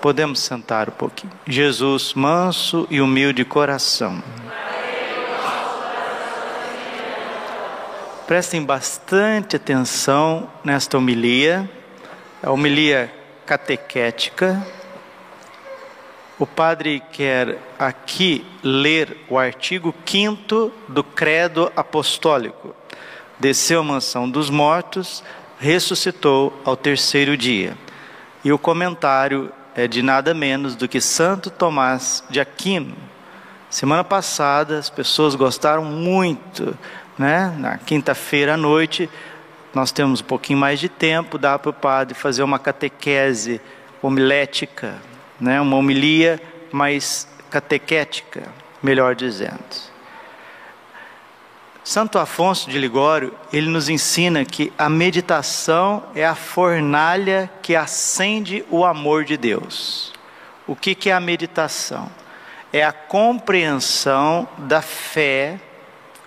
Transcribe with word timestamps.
Podemos 0.00 0.40
sentar 0.40 0.88
um 0.88 0.92
pouquinho. 0.92 1.32
Jesus, 1.46 2.14
manso 2.14 2.86
e 2.90 3.00
humilde 3.00 3.44
coração. 3.44 4.22
Prestem 8.26 8.64
bastante 8.64 9.54
atenção 9.54 10.50
nesta 10.64 10.98
homilia, 10.98 11.70
a 12.42 12.50
homilia 12.50 13.12
catequética. 13.46 14.66
O 16.36 16.44
padre 16.44 17.00
quer 17.12 17.56
aqui 17.78 18.44
ler 18.64 19.16
o 19.28 19.38
artigo 19.38 19.94
5 20.04 20.72
do 20.88 21.04
Credo 21.04 21.72
Apostólico. 21.76 22.74
Desceu 23.38 23.80
a 23.80 23.84
mansão 23.84 24.28
dos 24.28 24.50
mortos, 24.50 25.22
ressuscitou 25.58 26.52
ao 26.64 26.76
terceiro 26.76 27.36
dia. 27.36 27.78
E 28.44 28.52
o 28.52 28.58
comentário 28.58 29.52
é 29.76 29.86
de 29.86 30.02
nada 30.02 30.34
menos 30.34 30.74
do 30.74 30.88
que 30.88 31.00
Santo 31.00 31.50
Tomás 31.50 32.24
de 32.30 32.40
Aquino. 32.40 32.96
Semana 33.70 34.02
passada 34.02 34.78
as 34.78 34.90
pessoas 34.90 35.34
gostaram 35.34 35.84
muito 35.84 36.76
né? 37.18 37.54
Na 37.58 37.78
quinta-feira 37.78 38.54
à 38.54 38.56
noite, 38.56 39.08
nós 39.74 39.90
temos 39.92 40.20
um 40.20 40.24
pouquinho 40.24 40.58
mais 40.58 40.78
de 40.78 40.88
tempo, 40.88 41.38
dá 41.38 41.58
para 41.58 41.70
o 41.70 41.72
padre 41.72 42.14
fazer 42.14 42.42
uma 42.42 42.58
catequese 42.58 43.60
homilética, 44.02 44.94
né? 45.40 45.60
uma 45.60 45.76
homilia 45.76 46.40
mais 46.70 47.28
catequética, 47.50 48.42
melhor 48.82 49.14
dizendo. 49.14 49.95
Santo 51.86 52.18
Afonso 52.18 52.68
de 52.68 52.80
Ligório, 52.80 53.32
ele 53.52 53.68
nos 53.68 53.88
ensina 53.88 54.44
que 54.44 54.72
a 54.76 54.88
meditação 54.88 56.02
é 56.16 56.26
a 56.26 56.34
fornalha 56.34 57.48
que 57.62 57.76
acende 57.76 58.64
o 58.68 58.84
amor 58.84 59.24
de 59.24 59.36
Deus. 59.36 60.12
O 60.66 60.74
que, 60.74 60.96
que 60.96 61.10
é 61.10 61.12
a 61.12 61.20
meditação? 61.20 62.10
É 62.72 62.82
a 62.84 62.92
compreensão 62.92 64.48
da 64.58 64.82
fé 64.82 65.60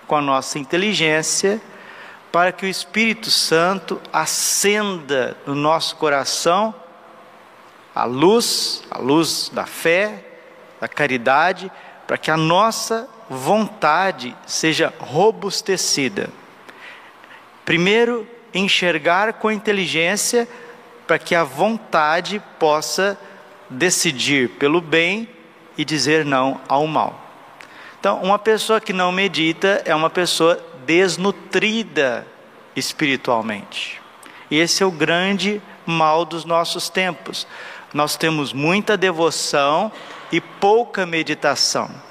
com 0.06 0.16
a 0.16 0.22
nossa 0.22 0.58
inteligência, 0.58 1.60
para 2.32 2.52
que 2.52 2.64
o 2.64 2.68
Espírito 2.68 3.30
Santo 3.30 4.00
acenda 4.10 5.36
no 5.44 5.54
nosso 5.54 5.94
coração 5.96 6.74
a 7.94 8.04
luz, 8.04 8.82
a 8.90 8.98
luz 8.98 9.50
da 9.52 9.66
fé, 9.66 10.24
da 10.80 10.88
caridade, 10.88 11.70
para 12.06 12.16
que 12.16 12.30
a 12.30 12.36
nossa 12.38 13.06
vontade 13.30 14.36
seja 14.44 14.92
robustecida. 14.98 16.28
Primeiro, 17.64 18.26
enxergar 18.52 19.34
com 19.34 19.52
inteligência 19.52 20.48
para 21.06 21.16
que 21.16 21.36
a 21.36 21.44
vontade 21.44 22.42
possa 22.58 23.16
decidir 23.70 24.50
pelo 24.50 24.80
bem 24.80 25.28
e 25.78 25.84
dizer 25.84 26.24
não 26.24 26.60
ao 26.68 26.88
mal. 26.88 27.30
Então, 28.00 28.20
uma 28.20 28.38
pessoa 28.38 28.80
que 28.80 28.92
não 28.92 29.12
medita 29.12 29.80
é 29.84 29.94
uma 29.94 30.10
pessoa 30.10 30.60
desnutrida 30.84 32.26
espiritualmente. 32.74 34.00
E 34.50 34.58
esse 34.58 34.82
é 34.82 34.86
o 34.86 34.90
grande 34.90 35.62
mal 35.86 36.24
dos 36.24 36.44
nossos 36.44 36.88
tempos. 36.88 37.46
Nós 37.94 38.16
temos 38.16 38.52
muita 38.52 38.96
devoção 38.96 39.92
e 40.32 40.40
pouca 40.40 41.06
meditação. 41.06 42.09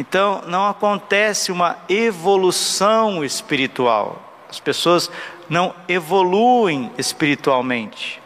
Então, 0.00 0.42
não 0.46 0.68
acontece 0.68 1.50
uma 1.50 1.76
evolução 1.88 3.24
espiritual. 3.24 4.22
As 4.48 4.60
pessoas 4.60 5.10
não 5.50 5.74
evoluem 5.88 6.92
espiritualmente. 6.96 8.22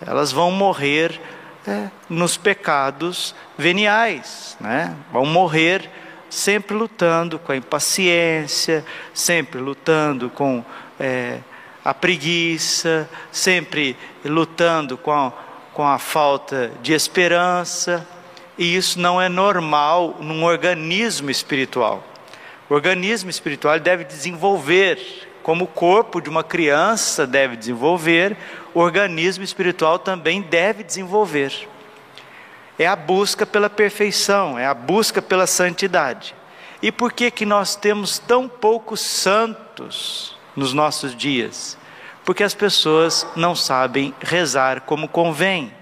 Elas 0.00 0.32
vão 0.32 0.50
morrer 0.50 1.20
é, 1.66 1.90
nos 2.08 2.38
pecados 2.38 3.34
veniais, 3.58 4.56
né? 4.58 4.96
vão 5.12 5.26
morrer 5.26 5.90
sempre 6.30 6.74
lutando 6.74 7.38
com 7.38 7.52
a 7.52 7.56
impaciência, 7.56 8.82
sempre 9.12 9.60
lutando 9.60 10.30
com 10.30 10.64
é, 10.98 11.40
a 11.84 11.92
preguiça, 11.92 13.06
sempre 13.30 13.94
lutando 14.24 14.96
com 14.96 15.12
a, 15.12 15.30
com 15.74 15.86
a 15.86 15.98
falta 15.98 16.72
de 16.80 16.94
esperança, 16.94 18.08
e 18.56 18.76
isso 18.76 19.00
não 19.00 19.20
é 19.20 19.28
normal 19.28 20.16
num 20.20 20.44
organismo 20.44 21.30
espiritual. 21.30 22.04
O 22.68 22.74
organismo 22.74 23.30
espiritual 23.30 23.78
deve 23.78 24.04
desenvolver, 24.04 24.98
como 25.42 25.64
o 25.64 25.68
corpo 25.68 26.20
de 26.20 26.28
uma 26.28 26.42
criança 26.42 27.26
deve 27.26 27.56
desenvolver, 27.56 28.36
o 28.72 28.80
organismo 28.80 29.44
espiritual 29.44 29.98
também 29.98 30.40
deve 30.40 30.82
desenvolver 30.82 31.68
é 32.78 32.86
a 32.86 32.96
busca 32.96 33.46
pela 33.46 33.70
perfeição, 33.70 34.58
é 34.58 34.66
a 34.66 34.74
busca 34.74 35.22
pela 35.22 35.46
santidade. 35.46 36.34
E 36.82 36.90
por 36.90 37.12
que 37.12 37.30
que 37.30 37.46
nós 37.46 37.76
temos 37.76 38.18
tão 38.18 38.48
poucos 38.48 39.00
santos 39.00 40.36
nos 40.56 40.72
nossos 40.72 41.16
dias? 41.16 41.78
Porque 42.24 42.42
as 42.42 42.54
pessoas 42.54 43.26
não 43.36 43.54
sabem 43.54 44.14
rezar 44.20 44.82
como 44.82 45.08
convém. 45.08 45.72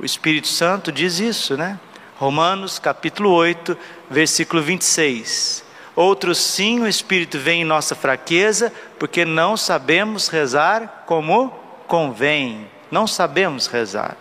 O 0.00 0.04
Espírito 0.04 0.48
Santo 0.48 0.90
diz 0.90 1.20
isso, 1.20 1.56
né? 1.56 1.78
Romanos 2.22 2.78
capítulo 2.78 3.30
8, 3.30 3.76
versículo 4.08 4.62
26. 4.62 5.64
Outros 5.96 6.38
sim, 6.38 6.78
o 6.78 6.86
Espírito 6.86 7.36
vem 7.36 7.62
em 7.62 7.64
nossa 7.64 7.96
fraqueza, 7.96 8.72
porque 8.96 9.24
não 9.24 9.56
sabemos 9.56 10.28
rezar 10.28 11.02
como 11.04 11.52
convém. 11.88 12.70
Não 12.92 13.08
sabemos 13.08 13.66
rezar. 13.66 14.16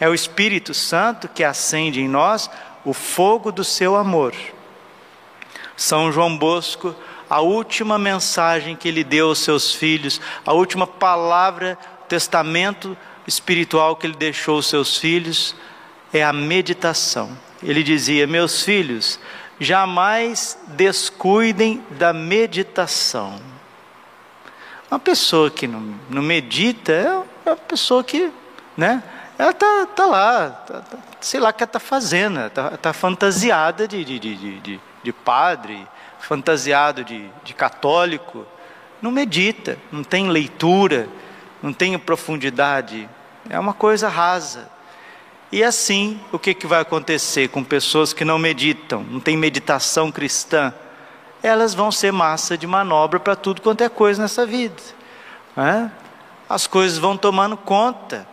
É 0.00 0.08
o 0.08 0.12
Espírito 0.12 0.74
Santo 0.74 1.28
que 1.28 1.44
acende 1.44 2.00
em 2.00 2.08
nós 2.08 2.50
o 2.84 2.92
fogo 2.92 3.52
do 3.52 3.62
seu 3.62 3.94
amor. 3.94 4.34
São 5.76 6.10
João 6.10 6.36
Bosco, 6.36 6.96
a 7.30 7.40
última 7.40 7.96
mensagem 7.96 8.74
que 8.74 8.88
ele 8.88 9.04
deu 9.04 9.28
aos 9.28 9.38
seus 9.38 9.72
filhos, 9.72 10.20
a 10.44 10.52
última 10.52 10.84
palavra, 10.84 11.78
testamento 12.08 12.98
espiritual 13.24 13.94
que 13.94 14.08
ele 14.08 14.16
deixou 14.16 14.56
aos 14.56 14.66
seus 14.66 14.98
filhos, 14.98 15.54
é 16.12 16.22
a 16.22 16.32
meditação. 16.32 17.36
Ele 17.62 17.82
dizia: 17.82 18.26
Meus 18.26 18.62
filhos, 18.62 19.18
jamais 19.58 20.58
descuidem 20.68 21.82
da 21.90 22.12
meditação. 22.12 23.40
Uma 24.90 24.98
pessoa 24.98 25.50
que 25.50 25.68
não, 25.68 25.94
não 26.08 26.22
medita 26.22 26.92
é 26.92 27.50
uma 27.50 27.56
pessoa 27.56 28.02
que, 28.02 28.32
né? 28.76 29.02
ela 29.40 29.52
está 29.52 29.86
tá 29.86 30.06
lá, 30.06 30.50
tá, 30.50 30.80
tá, 30.80 30.98
sei 31.18 31.40
lá 31.40 31.48
o 31.48 31.52
que 31.52 31.62
ela 31.62 31.68
está 31.68 31.80
fazendo, 31.80 32.40
está 32.40 32.76
tá 32.76 32.92
fantasiada 32.92 33.88
de, 33.88 34.04
de, 34.04 34.18
de, 34.18 34.60
de, 34.60 34.80
de 35.02 35.12
padre, 35.12 35.86
fantasiado 36.18 37.02
de, 37.02 37.26
de 37.42 37.54
católico, 37.54 38.44
não 39.00 39.10
medita, 39.10 39.78
não 39.90 40.04
tem 40.04 40.28
leitura, 40.28 41.08
não 41.62 41.72
tem 41.72 41.98
profundidade, 41.98 43.08
é 43.48 43.58
uma 43.58 43.72
coisa 43.72 44.08
rasa. 44.08 44.68
E 45.52 45.64
assim, 45.64 46.20
o 46.32 46.38
que, 46.38 46.54
que 46.54 46.66
vai 46.66 46.80
acontecer 46.80 47.48
com 47.48 47.64
pessoas 47.64 48.12
que 48.12 48.24
não 48.24 48.38
meditam, 48.38 49.02
não 49.02 49.20
tem 49.20 49.36
meditação 49.36 50.10
cristã? 50.12 50.72
Elas 51.42 51.74
vão 51.74 51.90
ser 51.90 52.12
massa 52.12 52.56
de 52.56 52.66
manobra 52.66 53.18
para 53.18 53.34
tudo 53.34 53.62
quanto 53.62 53.82
é 53.82 53.88
coisa 53.88 54.22
nessa 54.22 54.46
vida. 54.46 54.80
Né? 55.56 55.90
As 56.48 56.66
coisas 56.66 56.98
vão 56.98 57.16
tomando 57.16 57.56
conta 57.56 58.26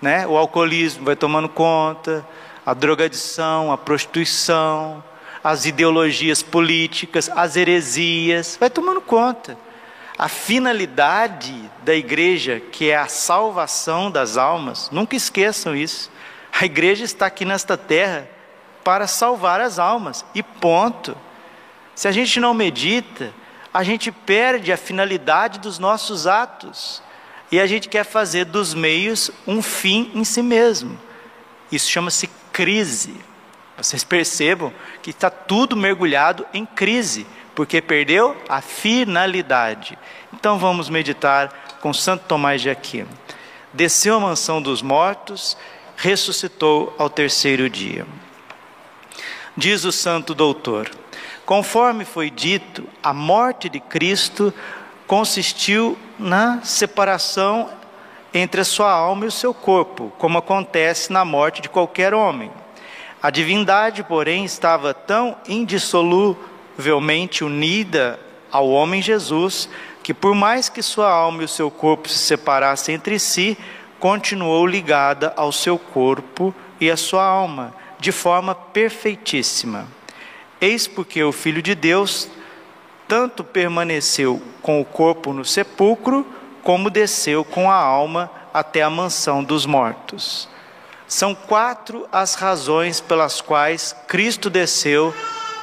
né? 0.00 0.26
O 0.26 0.36
alcoolismo 0.36 1.04
vai 1.04 1.16
tomando 1.16 1.48
conta, 1.48 2.26
a 2.64 2.72
drogadição, 2.72 3.72
a 3.72 3.78
prostituição, 3.78 5.02
as 5.42 5.66
ideologias 5.66 6.42
políticas, 6.42 7.28
as 7.28 7.56
heresias, 7.56 8.56
vai 8.58 8.70
tomando 8.70 9.00
conta. 9.00 9.56
A 10.16 10.28
finalidade 10.28 11.54
da 11.82 11.94
igreja, 11.94 12.60
que 12.60 12.90
é 12.90 12.96
a 12.96 13.08
salvação 13.08 14.10
das 14.10 14.36
almas, 14.36 14.90
nunca 14.90 15.16
esqueçam 15.16 15.74
isso. 15.74 16.10
A 16.52 16.64
igreja 16.64 17.04
está 17.04 17.26
aqui 17.26 17.44
nesta 17.44 17.76
terra 17.76 18.28
para 18.84 19.06
salvar 19.06 19.60
as 19.60 19.78
almas, 19.78 20.24
e 20.34 20.42
ponto. 20.42 21.16
Se 21.94 22.08
a 22.08 22.12
gente 22.12 22.40
não 22.40 22.54
medita, 22.54 23.32
a 23.72 23.82
gente 23.82 24.10
perde 24.10 24.72
a 24.72 24.76
finalidade 24.76 25.58
dos 25.58 25.78
nossos 25.78 26.26
atos. 26.26 27.02
E 27.52 27.58
a 27.60 27.66
gente 27.66 27.88
quer 27.88 28.04
fazer 28.04 28.44
dos 28.44 28.74
meios 28.74 29.30
um 29.46 29.60
fim 29.60 30.10
em 30.14 30.24
si 30.24 30.42
mesmo. 30.42 30.98
Isso 31.70 31.90
chama-se 31.90 32.28
crise. 32.52 33.14
Vocês 33.76 34.04
percebam 34.04 34.72
que 35.02 35.10
está 35.10 35.30
tudo 35.30 35.76
mergulhado 35.76 36.46
em 36.52 36.66
crise, 36.66 37.26
porque 37.54 37.80
perdeu 37.80 38.36
a 38.48 38.60
finalidade. 38.60 39.98
Então 40.32 40.58
vamos 40.58 40.88
meditar 40.88 41.78
com 41.80 41.92
Santo 41.92 42.24
Tomás 42.26 42.60
de 42.60 42.70
Aquino. 42.70 43.08
Desceu 43.72 44.16
à 44.16 44.20
mansão 44.20 44.60
dos 44.60 44.82
mortos, 44.82 45.56
ressuscitou 46.00 46.94
ao 46.96 47.10
terceiro 47.10 47.68
dia. 47.68 48.06
Diz 49.54 49.84
o 49.84 49.92
santo 49.92 50.34
doutor: 50.34 50.90
conforme 51.44 52.06
foi 52.06 52.30
dito, 52.30 52.88
a 53.02 53.12
morte 53.12 53.68
de 53.68 53.78
Cristo 53.78 54.52
consistiu 55.06 55.98
na 56.18 56.62
separação 56.62 57.68
entre 58.32 58.62
a 58.62 58.64
sua 58.64 58.90
alma 58.90 59.26
e 59.26 59.28
o 59.28 59.32
seu 59.32 59.52
corpo, 59.52 60.10
como 60.16 60.38
acontece 60.38 61.12
na 61.12 61.22
morte 61.24 61.60
de 61.60 61.68
qualquer 61.68 62.14
homem. 62.14 62.50
A 63.22 63.28
divindade, 63.28 64.02
porém, 64.02 64.46
estava 64.46 64.94
tão 64.94 65.36
indissoluvelmente 65.46 67.44
unida 67.44 68.18
ao 68.50 68.70
homem 68.70 69.02
Jesus, 69.02 69.68
que 70.02 70.14
por 70.14 70.34
mais 70.34 70.70
que 70.70 70.80
sua 70.80 71.10
alma 71.10 71.42
e 71.42 71.44
o 71.44 71.48
seu 71.48 71.70
corpo 71.70 72.08
se 72.08 72.16
separassem 72.18 72.94
entre 72.94 73.18
si, 73.18 73.58
continuou 74.00 74.66
ligada 74.66 75.32
ao 75.36 75.52
seu 75.52 75.78
corpo 75.78 76.54
e 76.80 76.90
à 76.90 76.96
sua 76.96 77.22
alma, 77.22 77.74
de 78.00 78.10
forma 78.10 78.54
perfeitíssima. 78.54 79.86
Eis 80.60 80.88
porque 80.88 81.22
o 81.22 81.30
Filho 81.30 81.62
de 81.62 81.74
Deus 81.74 82.28
tanto 83.06 83.44
permaneceu 83.44 84.42
com 84.62 84.80
o 84.80 84.84
corpo 84.84 85.32
no 85.32 85.44
sepulcro, 85.44 86.26
como 86.62 86.90
desceu 86.90 87.44
com 87.44 87.70
a 87.70 87.74
alma 87.74 88.30
até 88.52 88.82
a 88.82 88.90
mansão 88.90 89.44
dos 89.44 89.66
mortos. 89.66 90.48
São 91.06 91.34
quatro 91.34 92.08
as 92.10 92.34
razões 92.34 93.00
pelas 93.00 93.40
quais 93.40 93.94
Cristo 94.06 94.48
desceu 94.48 95.14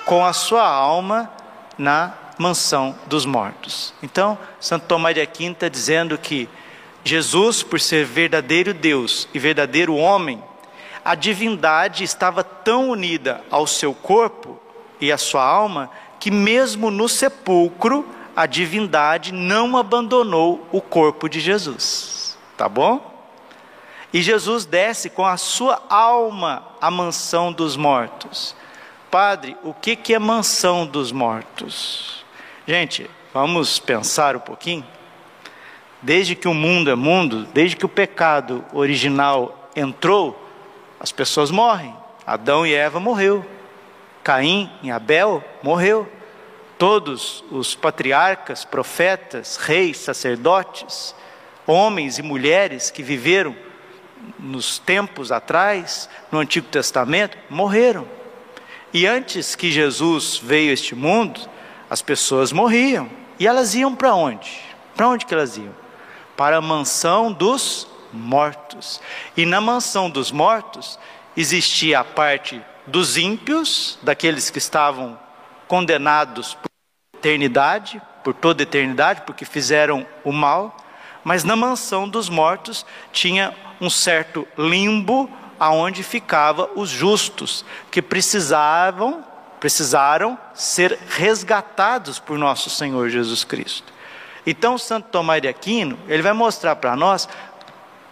com 0.06 0.26
a 0.26 0.34
sua 0.34 0.68
alma 0.68 1.32
na 1.78 2.14
mansão 2.38 2.96
dos 3.08 3.26
mortos. 3.26 3.94
Então, 4.04 4.38
Santo 4.60 4.86
Tomás 4.86 5.16
de 5.16 5.22
Aquino 5.22 5.54
está 5.54 5.70
dizendo 5.70 6.18
que 6.18 6.50
Jesus, 7.08 7.64
por 7.64 7.80
ser 7.80 8.06
verdadeiro 8.06 8.74
Deus 8.74 9.28
e 9.34 9.40
verdadeiro 9.40 9.96
homem, 9.96 10.44
a 11.04 11.16
divindade 11.16 12.04
estava 12.04 12.44
tão 12.44 12.90
unida 12.90 13.42
ao 13.50 13.66
seu 13.66 13.94
corpo 13.94 14.60
e 15.00 15.12
à 15.12 15.18
sua 15.18 15.44
alma 15.44 15.90
que, 16.20 16.30
mesmo 16.30 16.92
no 16.92 17.08
sepulcro, 17.08 18.06
a 18.36 18.46
divindade 18.46 19.32
não 19.32 19.78
abandonou 19.78 20.68
o 20.72 20.82
corpo 20.82 21.30
de 21.30 21.40
Jesus. 21.40 22.38
Tá 22.58 22.68
bom? 22.68 23.16
E 24.14 24.22
Jesus 24.22 24.66
desce 24.66 25.10
com 25.10 25.26
a 25.26 25.38
sua 25.38 25.82
alma 25.90 26.68
à 26.82 26.92
mansão 26.92 27.52
dos 27.52 27.76
mortos. 27.76 28.56
Padre, 29.10 29.56
o 29.64 29.74
que, 29.74 29.96
que 29.96 30.14
é 30.14 30.20
mansão 30.20 30.86
dos 30.86 31.12
mortos? 31.12 32.26
Gente, 32.68 33.10
vamos 33.34 33.80
pensar 33.80 34.36
um 34.36 34.40
pouquinho. 34.40 34.86
Desde 36.02 36.36
que 36.36 36.48
o 36.48 36.54
mundo 36.54 36.92
é 36.92 36.96
mundo, 36.96 37.48
desde 37.54 37.76
que 37.76 37.86
o 37.86 37.90
pecado 37.90 38.64
original 38.72 39.70
entrou, 39.76 40.40
as 41.00 41.12
pessoas 41.12 41.52
morrem. 41.52 41.94
Adão 42.26 42.66
e 42.66 42.74
Eva 42.74 43.00
morreu. 43.00 43.46
Caim 44.24 44.70
e 44.84 44.92
Abel 44.92 45.44
morreu. 45.64 46.08
Todos 46.78 47.44
os 47.50 47.74
patriarcas, 47.74 48.64
profetas, 48.64 49.58
reis, 49.58 49.98
sacerdotes, 49.98 51.16
homens 51.66 52.20
e 52.20 52.22
mulheres 52.22 52.92
que 52.92 53.02
viveram 53.02 53.56
nos 54.38 54.78
tempos 54.78 55.32
atrás, 55.32 56.10
no 56.32 56.40
Antigo 56.40 56.68
Testamento, 56.68 57.38
morreram. 57.50 58.08
E 58.94 59.06
antes 59.06 59.56
que 59.56 59.72
Jesus 59.72 60.38
veio 60.38 60.70
a 60.70 60.74
este 60.74 60.96
mundo, 60.96 61.42
as 61.90 62.02
pessoas 62.02 62.52
morriam. 62.52 63.10
E 63.40 63.48
elas 63.48 63.76
iam 63.76 63.96
para 63.96 64.14
onde? 64.14 64.60
Para 64.96 65.08
onde 65.08 65.26
que 65.26 65.34
elas 65.34 65.58
iam? 65.58 65.87
Para 66.38 66.58
a 66.58 66.62
mansão 66.62 67.34
dos 67.34 67.88
mortos. 68.14 69.02
E 69.36 69.46
na 69.46 69.60
mansão 69.60 70.10
dos 70.10 70.32
mortos 70.32 70.98
existia 71.36 72.00
a 72.00 72.04
parte 72.04 72.62
dos 72.86 73.18
ímpios, 73.18 74.00
daqueles 74.02 74.50
que 74.50 74.58
estavam 74.58 75.20
condenados 75.68 76.54
por 76.54 76.70
eternidade, 77.18 78.02
por 78.24 78.34
toda 78.34 78.64
eternidade, 78.64 79.24
porque 79.26 79.44
fizeram 79.44 80.08
o 80.24 80.32
mal, 80.32 80.78
mas 81.24 81.44
na 81.44 81.56
mansão 81.56 82.08
dos 82.08 82.30
mortos 82.30 82.86
tinha 83.12 83.54
um 83.82 83.90
certo 83.90 84.48
limbo 84.58 85.30
aonde 85.60 86.04
ficava 86.04 86.70
os 86.76 86.90
justos 86.90 87.66
que 87.92 88.02
precisavam 88.02 89.26
precisaram 89.60 90.38
ser 90.54 91.00
resgatados 91.10 92.20
por 92.20 92.38
nosso 92.38 92.70
Senhor 92.70 93.10
Jesus 93.10 93.44
Cristo. 93.44 93.92
Então, 94.50 94.78
Santo 94.78 95.10
Tomás 95.10 95.42
de 95.42 95.50
Aquino, 95.50 96.00
ele 96.08 96.24
vai 96.24 96.32
mostrar 96.32 96.78
para 96.78 96.96
nós 96.96 97.28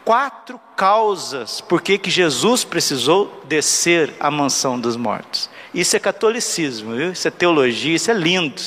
quatro 0.03 0.59
causas 0.75 1.61
por 1.61 1.81
que 1.81 1.97
Jesus 2.03 2.65
precisou 2.65 3.41
descer 3.45 4.13
à 4.19 4.29
mansão 4.29 4.77
dos 4.77 4.97
mortos. 4.97 5.49
Isso 5.73 5.95
é 5.95 5.99
catolicismo, 5.99 6.93
viu? 6.93 7.13
isso 7.13 7.25
é 7.25 7.31
teologia, 7.31 7.95
isso 7.95 8.11
é 8.11 8.13
lindo. 8.13 8.61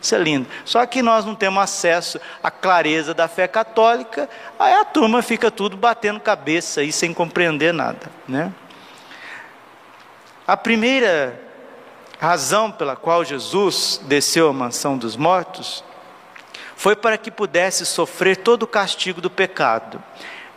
Isso 0.00 0.16
é 0.16 0.18
lindo. 0.18 0.48
Só 0.64 0.84
que 0.84 1.00
nós 1.00 1.24
não 1.24 1.36
temos 1.36 1.62
acesso 1.62 2.20
à 2.42 2.50
clareza 2.50 3.14
da 3.14 3.28
fé 3.28 3.46
católica, 3.46 4.28
aí 4.58 4.74
a 4.74 4.84
turma 4.84 5.22
fica 5.22 5.48
tudo 5.48 5.76
batendo 5.76 6.18
cabeça 6.18 6.80
aí 6.80 6.90
sem 6.90 7.14
compreender 7.14 7.72
nada. 7.72 8.10
Né? 8.26 8.52
A 10.44 10.56
primeira 10.56 11.40
razão 12.18 12.68
pela 12.68 12.96
qual 12.96 13.24
Jesus 13.24 14.00
desceu 14.06 14.48
à 14.48 14.52
mansão 14.52 14.98
dos 14.98 15.16
mortos 15.16 15.84
foi 16.82 16.96
para 16.96 17.16
que 17.16 17.30
pudesse 17.30 17.86
sofrer 17.86 18.38
todo 18.38 18.64
o 18.64 18.66
castigo 18.66 19.20
do 19.20 19.30
pecado 19.30 20.02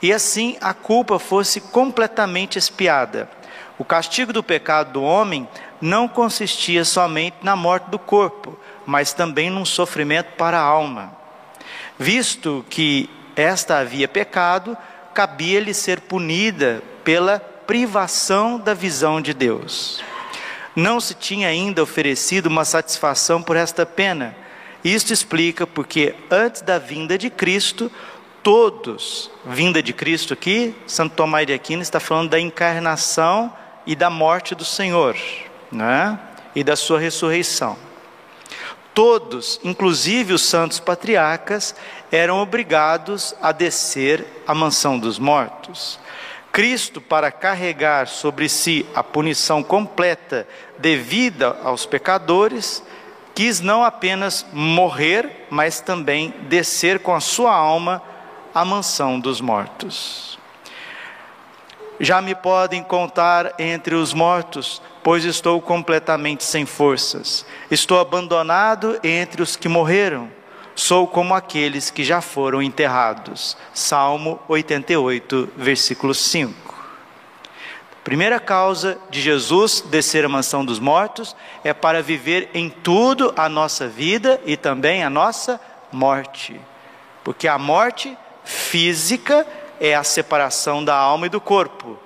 e 0.01 0.11
assim 0.11 0.57
a 0.59 0.73
culpa 0.73 1.19
fosse 1.19 1.61
completamente 1.61 2.57
expiada. 2.57 3.29
O 3.77 3.85
castigo 3.85 4.33
do 4.33 4.41
pecado 4.41 4.93
do 4.93 5.03
homem 5.03 5.47
não 5.79 6.07
consistia 6.07 6.83
somente 6.83 7.37
na 7.43 7.55
morte 7.55 7.91
do 7.91 7.99
corpo, 7.99 8.57
mas 8.87 9.13
também 9.13 9.51
num 9.51 9.63
sofrimento 9.63 10.31
para 10.35 10.57
a 10.57 10.63
alma. 10.63 11.15
Visto 11.99 12.65
que 12.71 13.07
esta 13.35 13.77
havia 13.77 14.07
pecado, 14.07 14.75
cabia-lhe 15.13 15.75
ser 15.75 16.01
punida 16.01 16.81
pela 17.03 17.37
privação 17.39 18.57
da 18.57 18.73
visão 18.73 19.21
de 19.21 19.31
Deus. 19.31 20.03
Não 20.75 20.99
se 20.99 21.13
tinha 21.13 21.49
ainda 21.49 21.83
oferecido 21.83 22.47
uma 22.47 22.65
satisfação 22.65 23.43
por 23.43 23.55
esta 23.55 23.85
pena. 23.85 24.35
Isto 24.85 25.11
explica 25.11 25.65
porque 25.65 26.13
antes 26.29 26.61
da 26.61 26.77
vinda 26.77 27.17
de 27.17 27.31
Cristo, 27.31 27.91
todos, 28.43 29.31
vinda 29.43 29.81
de 29.81 29.91
Cristo 29.91 30.31
aqui, 30.31 30.75
Santo 30.85 31.15
Tomás 31.15 31.47
de 31.47 31.53
Aquino 31.53 31.81
está 31.81 31.99
falando 31.99 32.29
da 32.29 32.39
encarnação 32.39 33.51
e 33.83 33.95
da 33.95 34.11
morte 34.11 34.53
do 34.53 34.63
Senhor, 34.63 35.17
né? 35.71 36.19
E 36.53 36.63
da 36.63 36.75
sua 36.75 36.99
ressurreição. 36.99 37.75
Todos, 38.93 39.59
inclusive 39.63 40.33
os 40.33 40.43
santos 40.43 40.79
patriarcas, 40.79 41.75
eram 42.11 42.37
obrigados 42.37 43.33
a 43.41 43.51
descer 43.51 44.23
à 44.45 44.53
mansão 44.53 44.99
dos 44.99 45.17
mortos. 45.17 45.99
Cristo, 46.51 47.01
para 47.01 47.31
carregar 47.31 48.07
sobre 48.07 48.47
si 48.47 48.85
a 48.93 49.03
punição 49.03 49.63
completa 49.63 50.47
devida 50.77 51.57
aos 51.63 51.87
pecadores, 51.87 52.83
quis 53.35 53.59
não 53.59 53.83
apenas 53.83 54.45
morrer, 54.53 55.45
mas 55.49 55.81
também 55.81 56.33
descer 56.47 56.99
com 56.99 57.13
a 57.13 57.19
sua 57.19 57.53
alma 57.53 58.01
à 58.53 58.63
mansão 58.63 59.19
dos 59.19 59.41
mortos. 59.41 60.39
Já 61.99 62.21
me 62.21 62.33
podem 62.33 62.81
contar 62.81 63.53
entre 63.59 63.93
os 63.95 64.13
mortos, 64.13 64.81
pois 65.03 65.25
estou 65.25 65.61
completamente 65.61 66.43
sem 66.43 66.65
forças. 66.65 67.45
Estou 67.69 67.99
abandonado 67.99 68.99
entre 69.03 69.41
os 69.41 69.55
que 69.55 69.67
morreram. 69.67 70.29
Sou 70.73 71.07
como 71.07 71.33
aqueles 71.33 71.89
que 71.89 72.03
já 72.03 72.21
foram 72.21 72.61
enterrados. 72.61 73.55
Salmo 73.73 74.39
88, 74.47 75.49
versículo 75.55 76.13
5. 76.13 76.64
Primeira 78.05 78.39
causa 78.39 78.97
de 79.09 79.19
Jesus 79.19 79.81
descer 79.81 80.23
a 80.23 80.29
mansão 80.29 80.63
dos 80.63 80.79
mortos 80.79 81.35
é 81.63 81.73
para 81.73 82.01
viver 82.01 82.49
em 82.53 82.69
tudo 82.69 83.33
a 83.35 83.49
nossa 83.49 83.87
vida 83.87 84.39
e 84.45 84.55
também 84.55 85.03
a 85.03 85.09
nossa 85.09 85.59
morte. 85.91 86.57
Porque 87.23 87.47
a 87.47 87.57
morte 87.57 88.17
física 88.45 89.45
é 89.81 89.95
a 89.95 90.03
separação 90.03 90.85
da 90.85 90.95
alma 90.95 91.25
e 91.25 91.29
do 91.29 91.41
corpo 91.41 91.99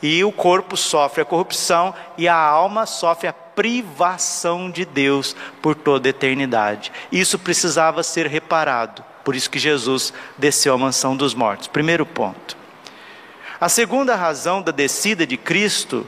e 0.00 0.22
o 0.22 0.30
corpo 0.30 0.76
sofre 0.76 1.22
a 1.22 1.24
corrupção 1.24 1.94
e 2.18 2.28
a 2.28 2.36
alma 2.36 2.84
sofre 2.84 3.26
a 3.26 3.32
privação 3.32 4.70
de 4.70 4.84
Deus 4.84 5.34
por 5.62 5.74
toda 5.74 6.08
a 6.08 6.10
eternidade. 6.10 6.92
Isso 7.10 7.38
precisava 7.38 8.02
ser 8.02 8.26
reparado, 8.26 9.02
por 9.24 9.34
isso 9.34 9.48
que 9.50 9.58
Jesus 9.58 10.12
desceu 10.36 10.74
à 10.74 10.78
mansão 10.78 11.16
dos 11.16 11.34
mortos. 11.34 11.68
Primeiro 11.68 12.04
ponto. 12.04 12.63
A 13.60 13.68
segunda 13.68 14.16
razão 14.16 14.60
da 14.60 14.72
descida 14.72 15.26
de 15.26 15.36
Cristo 15.36 16.06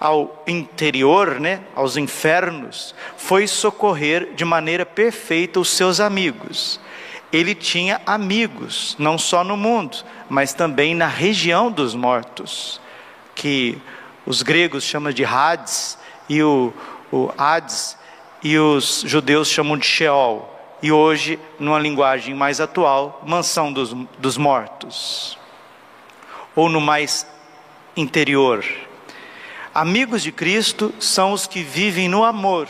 ao 0.00 0.42
interior, 0.48 1.38
né, 1.38 1.60
aos 1.76 1.96
infernos, 1.96 2.92
foi 3.16 3.46
socorrer 3.46 4.34
de 4.34 4.44
maneira 4.44 4.84
perfeita 4.84 5.60
os 5.60 5.70
seus 5.70 6.00
amigos. 6.00 6.80
Ele 7.32 7.54
tinha 7.54 8.00
amigos, 8.04 8.96
não 8.98 9.16
só 9.16 9.44
no 9.44 9.56
mundo, 9.56 9.98
mas 10.28 10.52
também 10.52 10.94
na 10.94 11.06
região 11.06 11.70
dos 11.70 11.94
mortos, 11.94 12.80
que 13.34 13.78
os 14.26 14.42
gregos 14.42 14.82
chamam 14.82 15.12
de 15.12 15.24
Hades 15.24 15.96
e 16.28 16.42
o, 16.42 16.74
o 17.12 17.32
Hades 17.38 17.96
e 18.42 18.58
os 18.58 19.04
judeus 19.06 19.48
chamam 19.48 19.78
de 19.78 19.86
Sheol. 19.86 20.48
E 20.82 20.90
hoje, 20.90 21.38
numa 21.60 21.78
linguagem 21.78 22.34
mais 22.34 22.60
atual, 22.60 23.22
mansão 23.24 23.72
dos, 23.72 23.94
dos 24.18 24.36
mortos. 24.36 25.38
Ou 26.54 26.68
no 26.68 26.80
mais 26.80 27.26
interior, 27.96 28.64
Amigos 29.74 30.22
de 30.22 30.30
Cristo 30.30 30.92
são 31.00 31.32
os 31.32 31.46
que 31.46 31.62
vivem 31.62 32.06
no 32.06 32.24
amor. 32.24 32.68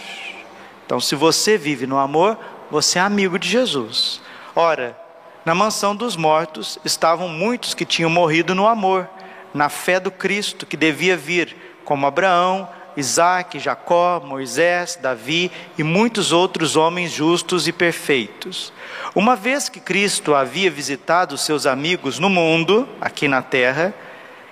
Então, 0.86 1.00
se 1.00 1.16
você 1.16 1.58
vive 1.58 1.84
no 1.84 1.98
amor, 1.98 2.38
você 2.70 3.00
é 3.00 3.02
amigo 3.02 3.40
de 3.40 3.48
Jesus. 3.48 4.20
Ora, 4.54 4.96
na 5.44 5.52
mansão 5.52 5.96
dos 5.96 6.14
mortos 6.14 6.78
estavam 6.84 7.26
muitos 7.26 7.74
que 7.74 7.84
tinham 7.84 8.08
morrido 8.08 8.54
no 8.54 8.68
amor, 8.68 9.08
na 9.52 9.68
fé 9.68 9.98
do 9.98 10.12
Cristo 10.12 10.64
que 10.64 10.76
devia 10.76 11.16
vir, 11.16 11.56
como 11.84 12.06
Abraão, 12.06 12.68
Isaac, 12.96 13.58
Jacó, 13.58 14.20
Moisés, 14.24 14.98
Davi 15.00 15.50
e 15.78 15.82
muitos 15.82 16.32
outros 16.32 16.76
homens 16.76 17.10
justos 17.10 17.66
e 17.68 17.72
perfeitos. 17.72 18.72
Uma 19.14 19.36
vez 19.36 19.68
que 19.68 19.80
Cristo 19.80 20.34
havia 20.34 20.70
visitado 20.70 21.36
seus 21.38 21.66
amigos 21.66 22.18
no 22.18 22.30
mundo, 22.30 22.88
aqui 23.00 23.28
na 23.28 23.42
terra, 23.42 23.94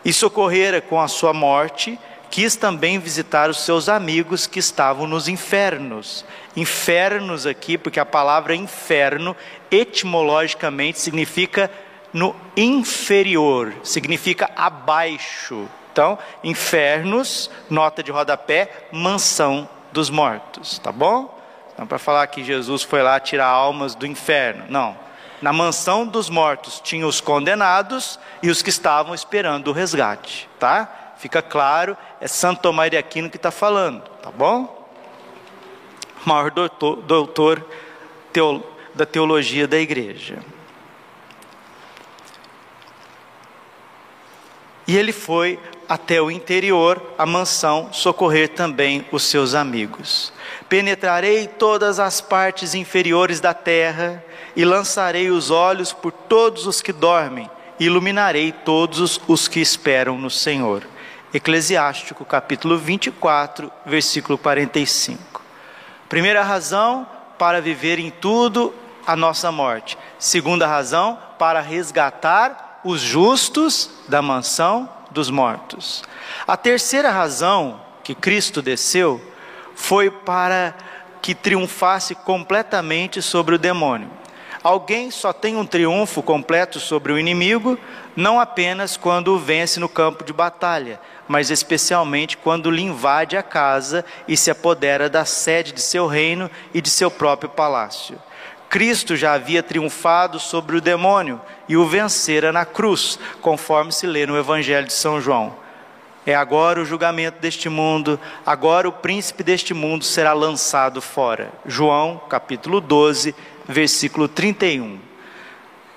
e 0.05 0.13
socorrera 0.13 0.81
com 0.81 1.01
a 1.01 1.09
sua 1.09 1.33
morte, 1.33 1.99
quis 2.31 2.57
também 2.57 2.99
visitar 2.99 3.51
os 3.51 3.61
seus 3.61 3.89
amigos 3.89 4.47
que 4.47 4.59
estavam 4.59 5.07
nos 5.07 5.29
infernos. 5.29 6.25
Infernos 6.57 7.47
aqui, 7.47 7.77
porque 7.77 8.01
a 8.01 8.07
palavra 8.07 8.55
inferno 8.55 9.37
etimologicamente 9.71 10.99
significa 10.99 11.71
no 12.13 12.35
inferior, 12.57 13.75
significa 13.83 14.51
abaixo. 14.57 15.69
Então, 15.93 16.19
infernos, 16.45 17.51
nota 17.69 18.03
de 18.03 18.11
rodapé, 18.11 18.87
mansão 18.93 19.69
dos 19.93 20.09
mortos, 20.09 20.79
tá 20.79 20.93
bom? 20.93 21.37
Não 21.77 21.87
para 21.87 21.99
falar 21.99 22.27
que 22.27 22.45
Jesus 22.45 22.83
foi 22.83 23.03
lá 23.03 23.19
tirar 23.19 23.47
almas 23.47 23.95
do 23.95 24.07
inferno, 24.07 24.65
não. 24.69 24.97
Na 25.43 25.53
mansão 25.53 26.07
dos 26.07 26.29
mortos 26.29 26.81
tinha 26.81 27.07
os 27.07 27.21
condenados 27.21 28.21
e 28.43 28.51
os 28.51 28.61
que 28.63 28.71
estavam 28.71 29.15
esperando 29.15 29.69
o 29.69 29.73
resgate, 29.73 30.49
tá? 30.59 31.15
Fica 31.17 31.43
claro, 31.43 31.97
é 32.21 32.29
Santo 32.29 32.61
Tomás 32.61 32.91
de 32.91 32.97
Aquino 32.97 33.31
que 33.31 33.37
está 33.37 33.51
falando, 33.51 34.03
tá 34.23 34.31
bom? 34.31 34.89
Maior 36.25 36.51
doutor, 36.51 36.97
doutor 36.97 37.67
teo, 38.33 38.63
da 38.95 39.07
teologia 39.07 39.67
da 39.67 39.79
igreja. 39.79 40.39
E 44.87 44.97
ele 44.97 45.13
foi 45.13 45.59
até 45.91 46.23
o 46.23 46.31
interior, 46.31 47.03
a 47.19 47.27
mansão, 47.27 47.89
socorrer 47.91 48.51
também 48.51 49.05
os 49.11 49.25
seus 49.25 49.57
amigos. 49.57 50.33
Penetrarei 50.69 51.49
todas 51.49 51.99
as 51.99 52.21
partes 52.21 52.77
inferiores 52.77 53.41
da 53.41 53.53
terra 53.53 54.25
e 54.55 54.65
lançarei 54.65 55.31
os 55.31 55.51
olhos 55.51 55.93
por 55.93 56.13
todos 56.13 56.65
os 56.65 56.81
que 56.81 56.93
dormem, 56.93 57.51
e 57.81 57.87
iluminarei 57.87 58.53
todos 58.53 59.21
os 59.27 59.49
que 59.49 59.59
esperam 59.59 60.17
no 60.17 60.31
Senhor. 60.31 60.87
Eclesiástico, 61.35 62.25
capítulo 62.25 62.79
24, 62.79 63.69
versículo 63.85 64.39
45. 64.39 65.43
Primeira 66.09 66.45
razão, 66.45 67.05
para 67.37 67.61
viver 67.61 67.99
em 67.99 68.11
tudo 68.11 68.73
a 69.05 69.17
nossa 69.17 69.51
morte. 69.51 69.99
Segunda 70.21 70.69
razão, 70.69 71.19
para 71.37 71.61
resgatar 71.61 72.81
os 72.85 73.01
justos 73.01 73.91
da 74.09 74.23
mansão 74.23 74.89
dos 75.11 75.31
mortos. 75.31 76.03
A 76.47 76.57
terceira 76.57 77.11
razão 77.11 77.81
que 78.03 78.15
Cristo 78.15 78.63
desceu 78.63 79.21
foi 79.75 80.11
para 80.11 80.75
que 81.23 81.35
triunfasse 81.35 82.15
completamente 82.15 83.21
sobre 83.21 83.55
o 83.55 83.59
demônio. 83.59 84.11
Alguém 84.63 85.11
só 85.11 85.33
tem 85.33 85.57
um 85.57 85.65
triunfo 85.65 86.23
completo 86.23 86.79
sobre 86.79 87.13
o 87.13 87.19
inimigo, 87.19 87.79
não 88.15 88.39
apenas 88.39 88.95
quando 88.97 89.29
o 89.29 89.39
vence 89.39 89.81
no 89.81 89.89
campo 89.89 90.23
de 90.23 90.35
batalha, 90.35 91.01
mas 91.27 91.51
especialmente 91.51 92.37
quando 92.37 92.71
lhe 92.71 92.83
invade 92.83 93.39
a 93.39 93.43
casa 93.43 94.05
e 94.29 94.37
se 94.37 94.51
apodera 94.51 95.09
da 95.09 95.25
sede 95.25 95.73
de 95.73 95.81
seu 95.81 96.07
reino 96.07 96.51
e 96.75 96.81
de 96.83 96.91
seu 96.91 97.11
próprio 97.11 97.49
palácio. 97.49 98.19
Cristo 98.71 99.17
já 99.17 99.33
havia 99.33 99.65
triunfado 99.65 100.39
sobre 100.39 100.77
o 100.77 100.81
demônio 100.81 101.41
e 101.69 101.77
o 101.77 101.85
vencera 101.85 102.53
na 102.53 102.65
cruz, 102.65 103.19
conforme 103.41 103.91
se 103.91 104.07
lê 104.07 104.25
no 104.25 104.39
Evangelho 104.39 104.87
de 104.87 104.93
São 104.93 105.21
João. 105.21 105.57
É 106.25 106.37
agora 106.37 106.81
o 106.81 106.85
julgamento 106.85 107.41
deste 107.41 107.69
mundo, 107.69 108.21
agora 108.47 108.89
o 108.89 108.93
príncipe 108.93 109.43
deste 109.43 109.75
mundo 109.75 110.05
será 110.05 110.33
lançado 110.33 111.03
fora. 111.03 111.51
João, 111.67 112.21
capítulo 112.29 112.81
12, 112.81 113.35
versículo 113.67 114.29
31. 114.29 115.01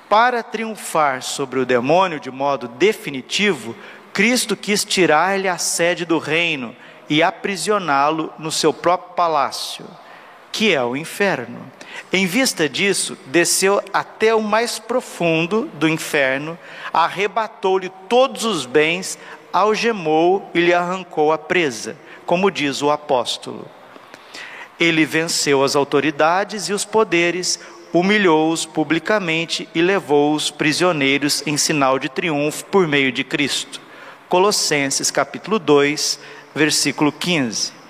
Para 0.09 0.41
triunfar 0.41 1.21
sobre 1.21 1.59
o 1.59 1.65
demônio 1.67 2.19
de 2.19 2.31
modo 2.31 2.67
definitivo, 2.67 3.75
Cristo 4.11 4.55
quis 4.55 4.83
tirar-lhe 4.83 5.47
a 5.47 5.59
sede 5.59 6.05
do 6.05 6.17
reino 6.17 6.75
e 7.07 7.21
aprisioná-lo 7.21 8.33
no 8.39 8.51
seu 8.51 8.73
próprio 8.73 9.13
palácio, 9.13 9.85
que 10.51 10.73
é 10.73 10.83
o 10.83 10.95
inferno. 10.95 11.71
Em 12.11 12.25
vista 12.25 12.69
disso, 12.69 13.17
desceu 13.25 13.81
até 13.91 14.35
o 14.35 14.41
mais 14.41 14.77
profundo 14.77 15.69
do 15.73 15.87
inferno, 15.87 16.57
arrebatou-lhe 16.93 17.91
todos 18.07 18.45
os 18.45 18.65
bens, 18.65 19.17
algemou 19.51 20.49
e 20.53 20.59
lhe 20.59 20.73
arrancou 20.73 21.31
a 21.31 21.37
presa, 21.37 21.97
como 22.25 22.51
diz 22.51 22.81
o 22.81 22.91
apóstolo. 22.91 23.67
Ele 24.79 25.05
venceu 25.05 25.63
as 25.63 25.75
autoridades 25.75 26.69
e 26.69 26.73
os 26.73 26.85
poderes, 26.85 27.59
humilhou-os 27.93 28.65
publicamente 28.65 29.67
e 29.73 29.81
levou 29.81 30.33
os 30.33 30.49
prisioneiros 30.49 31.43
em 31.45 31.57
sinal 31.57 31.99
de 31.99 32.09
triunfo 32.09 32.65
por 32.65 32.87
meio 32.87 33.11
de 33.11 33.23
Cristo. 33.23 33.79
Colossenses 34.27 35.11
capítulo 35.11 35.59
2, 35.59 36.19
versículo 36.55 37.11
15. 37.11 37.82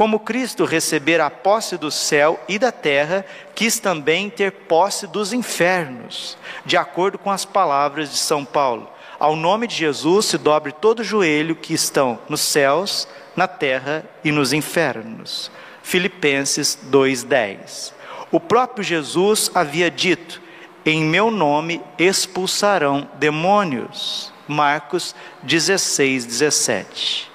Como 0.00 0.18
Cristo 0.18 0.64
receber 0.64 1.20
a 1.20 1.28
posse 1.28 1.76
do 1.76 1.90
céu 1.90 2.42
e 2.48 2.58
da 2.58 2.72
terra, 2.72 3.22
quis 3.54 3.78
também 3.78 4.30
ter 4.30 4.50
posse 4.50 5.06
dos 5.06 5.30
infernos, 5.30 6.38
de 6.64 6.78
acordo 6.78 7.18
com 7.18 7.30
as 7.30 7.44
palavras 7.44 8.10
de 8.10 8.16
São 8.16 8.42
Paulo. 8.42 8.90
Ao 9.18 9.36
nome 9.36 9.66
de 9.66 9.74
Jesus 9.74 10.24
se 10.24 10.38
dobre 10.38 10.72
todo 10.72 11.04
joelho 11.04 11.54
que 11.54 11.74
estão 11.74 12.18
nos 12.30 12.40
céus, 12.40 13.06
na 13.36 13.46
terra 13.46 14.02
e 14.24 14.32
nos 14.32 14.54
infernos. 14.54 15.50
Filipenses 15.82 16.78
2:10. 16.90 17.92
O 18.32 18.40
próprio 18.40 18.82
Jesus 18.82 19.50
havia 19.54 19.90
dito: 19.90 20.40
Em 20.82 21.04
meu 21.04 21.30
nome 21.30 21.78
expulsarão 21.98 23.06
demônios. 23.18 24.32
Marcos 24.48 25.14
16, 25.42 26.24
17. 26.24 27.29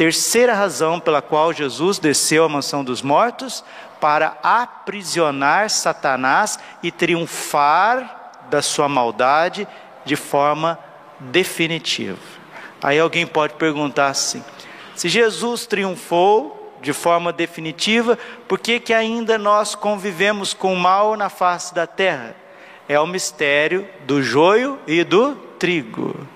Terceira 0.00 0.54
razão 0.54 0.98
pela 0.98 1.20
qual 1.20 1.52
Jesus 1.52 1.98
desceu 1.98 2.42
à 2.46 2.48
mansão 2.48 2.82
dos 2.82 3.02
mortos, 3.02 3.62
para 4.00 4.38
aprisionar 4.42 5.68
Satanás 5.68 6.58
e 6.82 6.90
triunfar 6.90 8.32
da 8.48 8.62
sua 8.62 8.88
maldade 8.88 9.68
de 10.02 10.16
forma 10.16 10.78
definitiva. 11.18 12.16
Aí 12.82 12.98
alguém 12.98 13.26
pode 13.26 13.52
perguntar 13.56 14.06
assim: 14.06 14.42
se 14.96 15.06
Jesus 15.06 15.66
triunfou 15.66 16.74
de 16.80 16.94
forma 16.94 17.30
definitiva, 17.30 18.18
por 18.48 18.58
que, 18.58 18.80
que 18.80 18.94
ainda 18.94 19.36
nós 19.36 19.74
convivemos 19.74 20.54
com 20.54 20.72
o 20.72 20.80
mal 20.80 21.14
na 21.14 21.28
face 21.28 21.74
da 21.74 21.86
terra? 21.86 22.34
É 22.88 22.98
o 22.98 23.06
mistério 23.06 23.86
do 24.06 24.22
joio 24.22 24.78
e 24.86 25.04
do 25.04 25.34
trigo. 25.58 26.26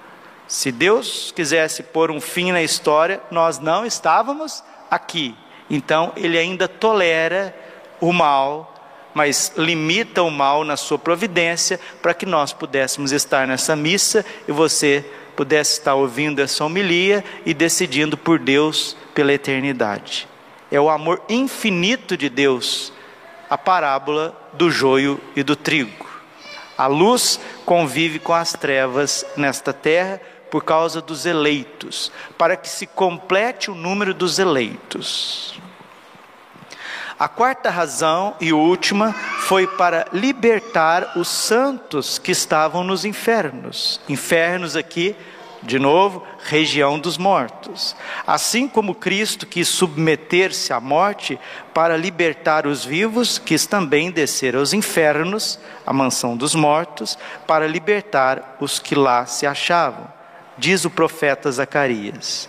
Se 0.46 0.70
Deus 0.70 1.32
quisesse 1.34 1.82
pôr 1.82 2.10
um 2.10 2.20
fim 2.20 2.52
na 2.52 2.62
história, 2.62 3.20
nós 3.30 3.58
não 3.58 3.86
estávamos 3.86 4.62
aqui. 4.90 5.34
Então, 5.70 6.12
Ele 6.16 6.38
ainda 6.38 6.68
tolera 6.68 7.54
o 8.00 8.12
mal, 8.12 8.74
mas 9.14 9.52
limita 9.56 10.22
o 10.22 10.30
mal 10.30 10.64
na 10.64 10.76
sua 10.76 10.98
providência 10.98 11.80
para 12.02 12.12
que 12.12 12.26
nós 12.26 12.52
pudéssemos 12.52 13.12
estar 13.12 13.46
nessa 13.46 13.74
missa 13.74 14.24
e 14.46 14.52
você 14.52 15.04
pudesse 15.34 15.78
estar 15.78 15.94
ouvindo 15.94 16.40
essa 16.40 16.64
homilia 16.64 17.24
e 17.46 17.54
decidindo 17.54 18.16
por 18.16 18.38
Deus 18.38 18.96
pela 19.14 19.32
eternidade. 19.32 20.28
É 20.70 20.80
o 20.80 20.90
amor 20.90 21.22
infinito 21.28 22.16
de 22.16 22.28
Deus, 22.28 22.92
a 23.48 23.56
parábola 23.56 24.36
do 24.52 24.70
joio 24.70 25.20
e 25.34 25.42
do 25.42 25.56
trigo. 25.56 26.04
A 26.76 26.86
luz 26.86 27.38
convive 27.64 28.18
com 28.18 28.34
as 28.34 28.52
trevas 28.52 29.24
nesta 29.36 29.72
terra 29.72 30.20
por 30.54 30.62
causa 30.62 31.00
dos 31.00 31.26
eleitos, 31.26 32.12
para 32.38 32.56
que 32.56 32.68
se 32.68 32.86
complete 32.86 33.72
o 33.72 33.74
número 33.74 34.14
dos 34.14 34.38
eleitos. 34.38 35.60
A 37.18 37.26
quarta 37.26 37.70
razão 37.70 38.36
e 38.40 38.52
última 38.52 39.12
foi 39.12 39.66
para 39.66 40.06
libertar 40.12 41.18
os 41.18 41.26
santos 41.26 42.20
que 42.20 42.30
estavam 42.30 42.84
nos 42.84 43.04
infernos. 43.04 44.00
Infernos 44.08 44.76
aqui, 44.76 45.16
de 45.60 45.76
novo, 45.76 46.24
região 46.44 47.00
dos 47.00 47.18
mortos. 47.18 47.96
Assim 48.24 48.68
como 48.68 48.94
Cristo 48.94 49.46
quis 49.46 49.66
submeter-se 49.66 50.72
à 50.72 50.78
morte 50.78 51.36
para 51.74 51.96
libertar 51.96 52.64
os 52.64 52.84
vivos, 52.84 53.40
quis 53.40 53.66
também 53.66 54.12
descer 54.12 54.54
aos 54.54 54.72
infernos, 54.72 55.58
a 55.84 55.92
mansão 55.92 56.36
dos 56.36 56.54
mortos, 56.54 57.18
para 57.44 57.66
libertar 57.66 58.56
os 58.60 58.78
que 58.78 58.94
lá 58.94 59.26
se 59.26 59.48
achavam. 59.48 60.14
Diz 60.56 60.84
o 60.84 60.90
profeta 60.90 61.50
Zacarias: 61.50 62.48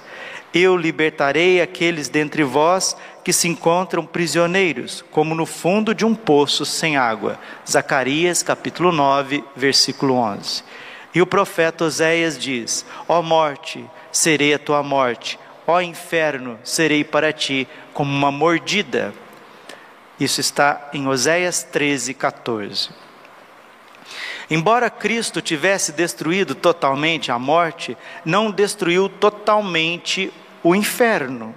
Eu 0.53 0.77
libertarei 0.77 1.61
aqueles 1.61 2.07
dentre 2.07 2.43
vós 2.43 2.95
que 3.23 3.33
se 3.33 3.47
encontram 3.47 4.05
prisioneiros, 4.05 5.03
como 5.09 5.33
no 5.33 5.45
fundo 5.45 5.95
de 5.95 6.05
um 6.05 6.13
poço 6.13 6.65
sem 6.65 6.97
água. 6.97 7.39
Zacarias 7.67 8.43
capítulo 8.43 8.91
9, 8.91 9.43
versículo 9.55 10.13
11. 10.13 10.63
E 11.15 11.21
o 11.21 11.25
profeta 11.25 11.85
Oséias 11.85 12.37
diz: 12.37 12.85
Ó 13.07 13.21
morte, 13.21 13.83
serei 14.11 14.53
a 14.53 14.59
tua 14.59 14.83
morte, 14.83 15.39
ó 15.65 15.81
inferno, 15.81 16.59
serei 16.63 17.03
para 17.03 17.33
ti 17.33 17.67
como 17.93 18.11
uma 18.11 18.31
mordida. 18.31 19.13
Isso 20.19 20.39
está 20.39 20.89
em 20.93 21.07
Oséias 21.07 21.63
13, 21.63 22.13
14. 22.13 23.04
Embora 24.49 24.89
Cristo 24.89 25.41
tivesse 25.41 25.91
destruído 25.91 26.53
totalmente 26.53 27.31
a 27.31 27.39
morte, 27.39 27.97
não 28.23 28.51
destruiu 28.51 29.09
totalmente 29.09 30.31
o 30.63 30.75
inferno 30.75 31.53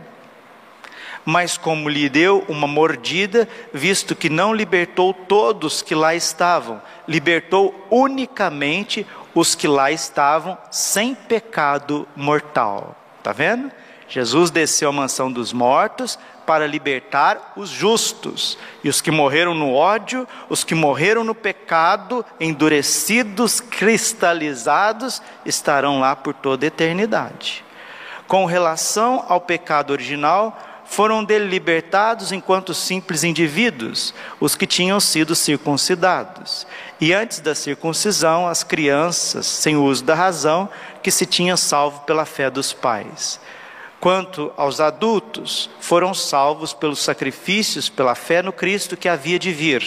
mas 1.29 1.59
como 1.59 1.91
lhe 1.91 2.09
deu 2.09 2.43
uma 2.49 2.67
mordida, 2.67 3.47
visto 3.71 4.17
que 4.17 4.31
não 4.31 4.55
libertou 4.55 5.13
todos 5.13 5.83
que 5.83 5.95
lá 5.95 6.15
estavam, 6.15 6.81
libertou 7.07 7.87
unicamente 7.91 9.07
os 9.35 9.55
que 9.55 9.69
lá 9.69 9.93
estavam 9.93 10.57
sem 10.71 11.15
pecado 11.15 12.09
mortal. 12.17 12.97
Está 13.19 13.31
vendo? 13.31 13.71
Jesus 14.09 14.51
desceu 14.51 14.89
à 14.89 14.93
mansão 14.93 15.31
dos 15.31 15.53
mortos 15.53 16.19
para 16.49 16.67
libertar 16.67 17.53
os 17.57 17.69
justos, 17.69 18.57
e 18.83 18.89
os 18.89 19.03
que 19.03 19.11
morreram 19.11 19.53
no 19.53 19.75
ódio, 19.75 20.27
os 20.49 20.65
que 20.65 20.75
morreram 20.75 21.23
no 21.23 21.35
pecado, 21.35 22.25
endurecidos, 22.41 23.61
cristalizados, 23.61 25.21
estarão 25.45 26.01
lá 26.01 26.17
por 26.17 26.33
toda 26.33 26.65
a 26.65 26.69
eternidade. 26.69 27.63
Com 28.27 28.47
relação 28.47 29.27
ao 29.29 29.43
pecado 29.43 29.91
original, 29.91 30.59
foram 30.87 31.23
dele 31.23 31.45
libertados 31.45 32.33
enquanto 32.33 32.73
simples 32.73 33.25
indivíduos, 33.25 34.15
os 34.41 34.55
que 34.55 34.67
tinham 34.67 34.99
sido 35.01 35.35
circuncidados. 35.35 36.67
E 36.99 37.13
antes 37.13 37.41
da 37.41 37.55
circuncisão, 37.55 38.49
as 38.49 38.65
crianças, 38.65 39.45
sem 39.45 39.77
uso 39.77 40.03
da 40.03 40.15
razão, 40.15 40.67
que 41.03 41.11
se 41.11 41.27
tinham 41.27 41.59
salvo 41.59 42.01
pela 42.07 42.25
fé 42.25 42.49
dos 42.49 42.73
pais. 42.73 43.39
Quanto 44.01 44.53
aos 44.57 44.81
adultos, 44.81 45.69
foram 45.81 46.15
salvos 46.15 46.73
pelos 46.73 47.01
sacrifícios, 47.01 47.89
pela 47.89 48.15
fé 48.15 48.43
no 48.43 48.53
Cristo 48.53 48.97
que 48.97 49.09
havia 49.09 49.39
de 49.39 49.53
vir. 49.53 49.83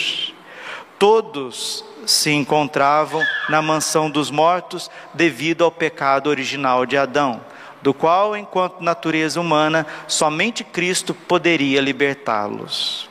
Todos 0.99 1.85
se 2.05 2.31
encontravam 2.31 3.23
na 3.47 3.61
mansão 3.61 4.09
dos 4.09 4.29
mortos 4.29 4.89
devido 5.13 5.63
ao 5.63 5.71
pecado 5.71 6.27
original 6.27 6.85
de 6.85 6.97
Adão 6.97 7.41
do 7.81 7.93
qual, 7.93 8.37
enquanto 8.37 8.81
natureza 8.81 9.41
humana, 9.41 9.85
somente 10.07 10.63
Cristo 10.63 11.13
poderia 11.13 11.81
libertá-los. 11.81 13.09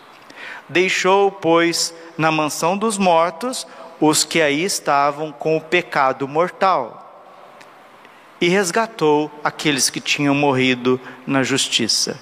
Deixou, 0.69 1.33
pois, 1.33 1.95
na 2.17 2.31
mansão 2.31 2.79
dos 2.79 2.97
mortos 2.97 3.67
os 4.01 4.25
que 4.25 4.41
aí 4.41 4.63
estavam 4.65 5.33
com 5.33 5.57
o 5.57 5.61
pecado 5.61 6.27
mortal 6.29 7.10
e 8.41 8.49
resgatou 8.49 9.31
aqueles 9.45 9.91
que 9.91 10.01
tinham 10.01 10.35
morrido 10.35 11.01
na 11.27 11.43
justiça. 11.43 12.19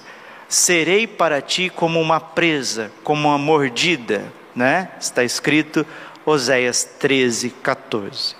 Serei 0.47 1.07
para 1.07 1.41
ti 1.41 1.69
como 1.69 2.01
uma 2.01 2.19
presa, 2.19 2.91
como 3.03 3.27
uma 3.29 3.37
mordida, 3.37 4.31
né? 4.55 4.89
Está 4.99 5.23
escrito 5.23 5.85
Oséias 6.25 6.83
13, 6.99 7.51
14. 7.61 8.35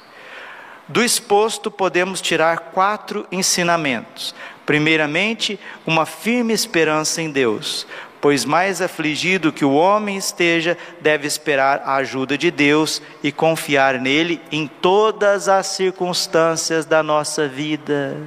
Do 0.88 1.04
exposto, 1.04 1.70
podemos 1.70 2.20
tirar 2.20 2.72
quatro 2.72 3.28
ensinamentos. 3.32 4.34
Primeiramente, 4.66 5.60
uma 5.86 6.06
firme 6.06 6.52
esperança 6.52 7.22
em 7.22 7.30
Deus, 7.32 7.86
pois 8.22 8.46
mais 8.46 8.82
afligido 8.82 9.52
que 9.52 9.64
o 9.64 9.74
homem 9.74 10.18
esteja, 10.18 10.78
deve 11.00 11.28
esperar 11.28 11.82
a 11.86 11.96
ajuda 11.96 12.38
de 12.38 12.52
Deus 12.52 13.02
e 13.24 13.32
confiar 13.32 14.00
nele 14.00 14.42
em 14.52 14.68
todas 14.68 15.48
as 15.48 15.68
circunstâncias 15.68 16.86
da 16.86 17.02
nossa 17.02 17.48
vida. 17.48 18.18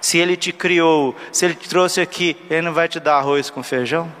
Se 0.00 0.18
ele 0.18 0.36
te 0.36 0.52
criou, 0.52 1.16
se 1.32 1.44
ele 1.44 1.54
te 1.54 1.68
trouxe 1.68 2.00
aqui, 2.00 2.36
ele 2.48 2.62
não 2.62 2.72
vai 2.72 2.88
te 2.88 3.00
dar 3.00 3.16
arroz 3.16 3.50
com 3.50 3.62
feijão? 3.62 4.12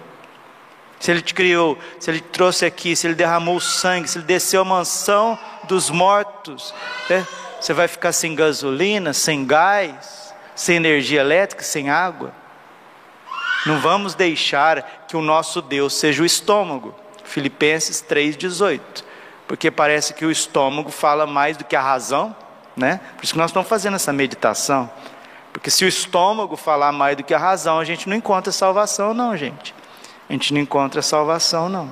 Se 0.98 1.10
ele 1.10 1.20
te 1.20 1.34
criou, 1.34 1.78
se 2.00 2.10
ele 2.10 2.20
te 2.20 2.28
trouxe 2.28 2.64
aqui, 2.64 2.96
se 2.96 3.06
ele 3.06 3.14
derramou 3.14 3.60
sangue, 3.60 4.08
se 4.08 4.18
ele 4.18 4.24
desceu 4.24 4.62
a 4.62 4.64
mansão 4.64 5.38
dos 5.64 5.90
mortos, 5.90 6.74
né? 7.08 7.26
Você 7.60 7.72
vai 7.72 7.88
ficar 7.88 8.12
sem 8.12 8.34
gasolina, 8.34 9.12
sem 9.12 9.46
gás, 9.46 10.34
sem 10.54 10.76
energia 10.76 11.20
elétrica, 11.20 11.62
sem 11.62 11.90
água. 11.90 12.32
Não 13.66 13.80
vamos 13.80 14.14
deixar 14.14 15.06
que 15.08 15.16
o 15.16 15.20
nosso 15.20 15.60
Deus 15.60 15.94
seja 15.94 16.22
o 16.22 16.26
estômago. 16.26 16.94
Filipenses 17.24 18.02
3,18. 18.08 18.80
Porque 19.48 19.72
parece 19.72 20.14
que 20.14 20.24
o 20.24 20.30
estômago 20.30 20.90
fala 20.92 21.26
mais 21.26 21.56
do 21.56 21.64
que 21.64 21.74
a 21.74 21.82
razão, 21.82 22.34
né? 22.76 23.00
Por 23.16 23.24
isso 23.24 23.32
que 23.32 23.38
nós 23.38 23.50
estamos 23.50 23.68
fazendo 23.68 23.96
essa 23.96 24.12
meditação. 24.12 24.88
Porque 25.52 25.68
se 25.68 25.84
o 25.84 25.88
estômago 25.88 26.56
falar 26.56 26.92
mais 26.92 27.16
do 27.16 27.24
que 27.24 27.34
a 27.34 27.38
razão, 27.38 27.80
a 27.80 27.84
gente 27.84 28.08
não 28.08 28.16
encontra 28.16 28.52
salvação, 28.52 29.12
não, 29.12 29.36
gente. 29.36 29.74
A 30.28 30.32
gente 30.32 30.54
não 30.54 30.60
encontra 30.60 31.02
salvação, 31.02 31.68
não. 31.68 31.90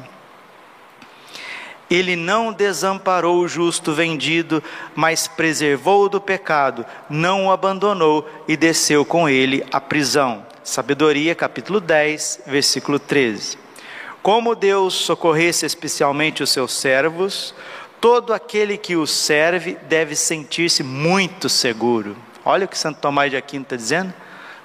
Ele 1.91 2.15
não 2.15 2.53
desamparou 2.53 3.39
o 3.39 3.49
justo 3.49 3.93
vendido, 3.93 4.63
mas 4.95 5.27
preservou-o 5.27 6.09
do 6.09 6.21
pecado, 6.21 6.87
não 7.11 7.47
o 7.47 7.53
abandonou 7.53 8.29
e 8.47 8.57
desceu 8.57 9.05
com 9.05 9.29
ele 9.29 9.67
à 9.73 9.81
prisão. 9.81 10.45
Sabedoria, 10.65 11.35
capítulo 11.35 11.79
10, 11.79 12.41
versículo 12.47 12.99
13. 12.99 13.59
Como 14.23 14.55
Deus 14.55 14.95
socorresse 14.95 15.67
especialmente 15.67 16.43
os 16.43 16.49
seus 16.49 16.73
servos, 16.73 17.55
todo 18.01 18.33
aquele 18.33 18.79
que 18.79 18.97
os 18.97 19.11
serve 19.11 19.77
deve 19.87 20.17
sentir-se 20.17 20.83
muito 20.83 21.51
seguro. 21.51 22.17
Olha 22.43 22.65
o 22.65 22.69
que 22.69 22.79
Santo 22.79 22.99
Tomás 22.99 23.31
de 23.31 23.37
Aquino 23.37 23.65
está 23.65 23.77
dizendo. 23.77 24.15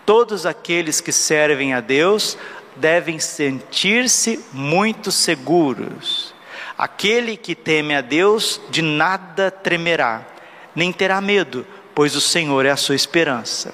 Todos 0.06 0.46
aqueles 0.46 1.02
que 1.02 1.12
servem 1.12 1.74
a 1.74 1.82
Deus 1.82 2.38
devem 2.78 3.20
sentir-se 3.20 4.40
muito 4.54 5.12
seguros. 5.12 6.34
Aquele 6.78 7.36
que 7.36 7.56
teme 7.56 7.94
a 7.94 8.00
Deus 8.00 8.62
de 8.70 8.82
nada 8.82 9.52
tremerá, 9.52 10.26
nem 10.74 10.94
terá 10.94 11.20
medo, 11.20 11.68
pois 11.94 12.16
o 12.16 12.22
Senhor 12.22 12.66
é 12.66 12.70
a 12.70 12.78
sua 12.78 12.96
esperança. 12.96 13.74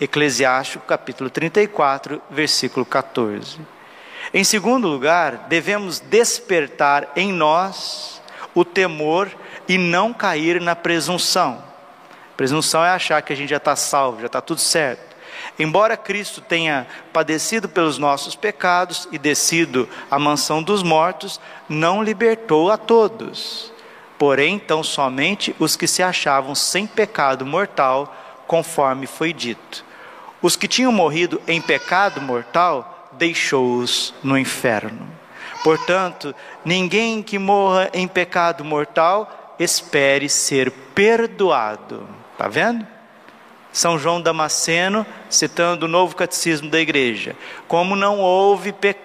Eclesiástico 0.00 0.86
capítulo 0.86 1.28
34, 1.28 2.22
versículo 2.30 2.86
14. 2.86 3.60
Em 4.32 4.42
segundo 4.42 4.88
lugar, 4.88 5.46
devemos 5.48 6.00
despertar 6.00 7.12
em 7.14 7.30
nós 7.30 8.22
o 8.54 8.64
temor 8.64 9.30
e 9.68 9.76
não 9.76 10.14
cair 10.14 10.58
na 10.58 10.74
presunção. 10.74 11.62
Presunção 12.34 12.82
é 12.82 12.88
achar 12.88 13.20
que 13.20 13.34
a 13.34 13.36
gente 13.36 13.50
já 13.50 13.58
está 13.58 13.76
salvo, 13.76 14.20
já 14.20 14.26
está 14.26 14.40
tudo 14.40 14.60
certo. 14.60 15.14
Embora 15.58 15.96
Cristo 15.98 16.40
tenha 16.40 16.86
padecido 17.12 17.68
pelos 17.68 17.98
nossos 17.98 18.34
pecados 18.34 19.06
e 19.12 19.18
descido 19.18 19.86
à 20.10 20.18
mansão 20.18 20.62
dos 20.62 20.82
mortos, 20.82 21.38
não 21.68 22.02
libertou 22.02 22.70
a 22.70 22.78
todos. 22.78 23.70
Porém, 24.18 24.58
tão 24.58 24.82
somente 24.82 25.54
os 25.58 25.76
que 25.76 25.86
se 25.86 26.02
achavam 26.02 26.54
sem 26.54 26.86
pecado 26.86 27.44
mortal, 27.44 28.14
conforme 28.46 29.06
foi 29.06 29.32
dito. 29.34 29.89
Os 30.42 30.56
que 30.56 30.66
tinham 30.66 30.92
morrido 30.92 31.40
em 31.46 31.60
pecado 31.60 32.20
mortal, 32.20 33.08
deixou-os 33.12 34.14
no 34.22 34.38
inferno. 34.38 35.06
Portanto, 35.62 36.34
ninguém 36.64 37.22
que 37.22 37.38
morra 37.38 37.90
em 37.92 38.08
pecado 38.08 38.64
mortal 38.64 39.54
espere 39.58 40.28
ser 40.28 40.70
perdoado. 40.94 42.08
Está 42.32 42.48
vendo? 42.48 42.86
São 43.72 43.98
João 43.98 44.20
Damasceno, 44.20 45.06
citando 45.28 45.84
o 45.84 45.88
novo 45.88 46.16
catecismo 46.16 46.70
da 46.70 46.80
igreja. 46.80 47.36
Como 47.68 47.94
não 47.94 48.18
houve 48.18 48.72
pe 48.72 48.96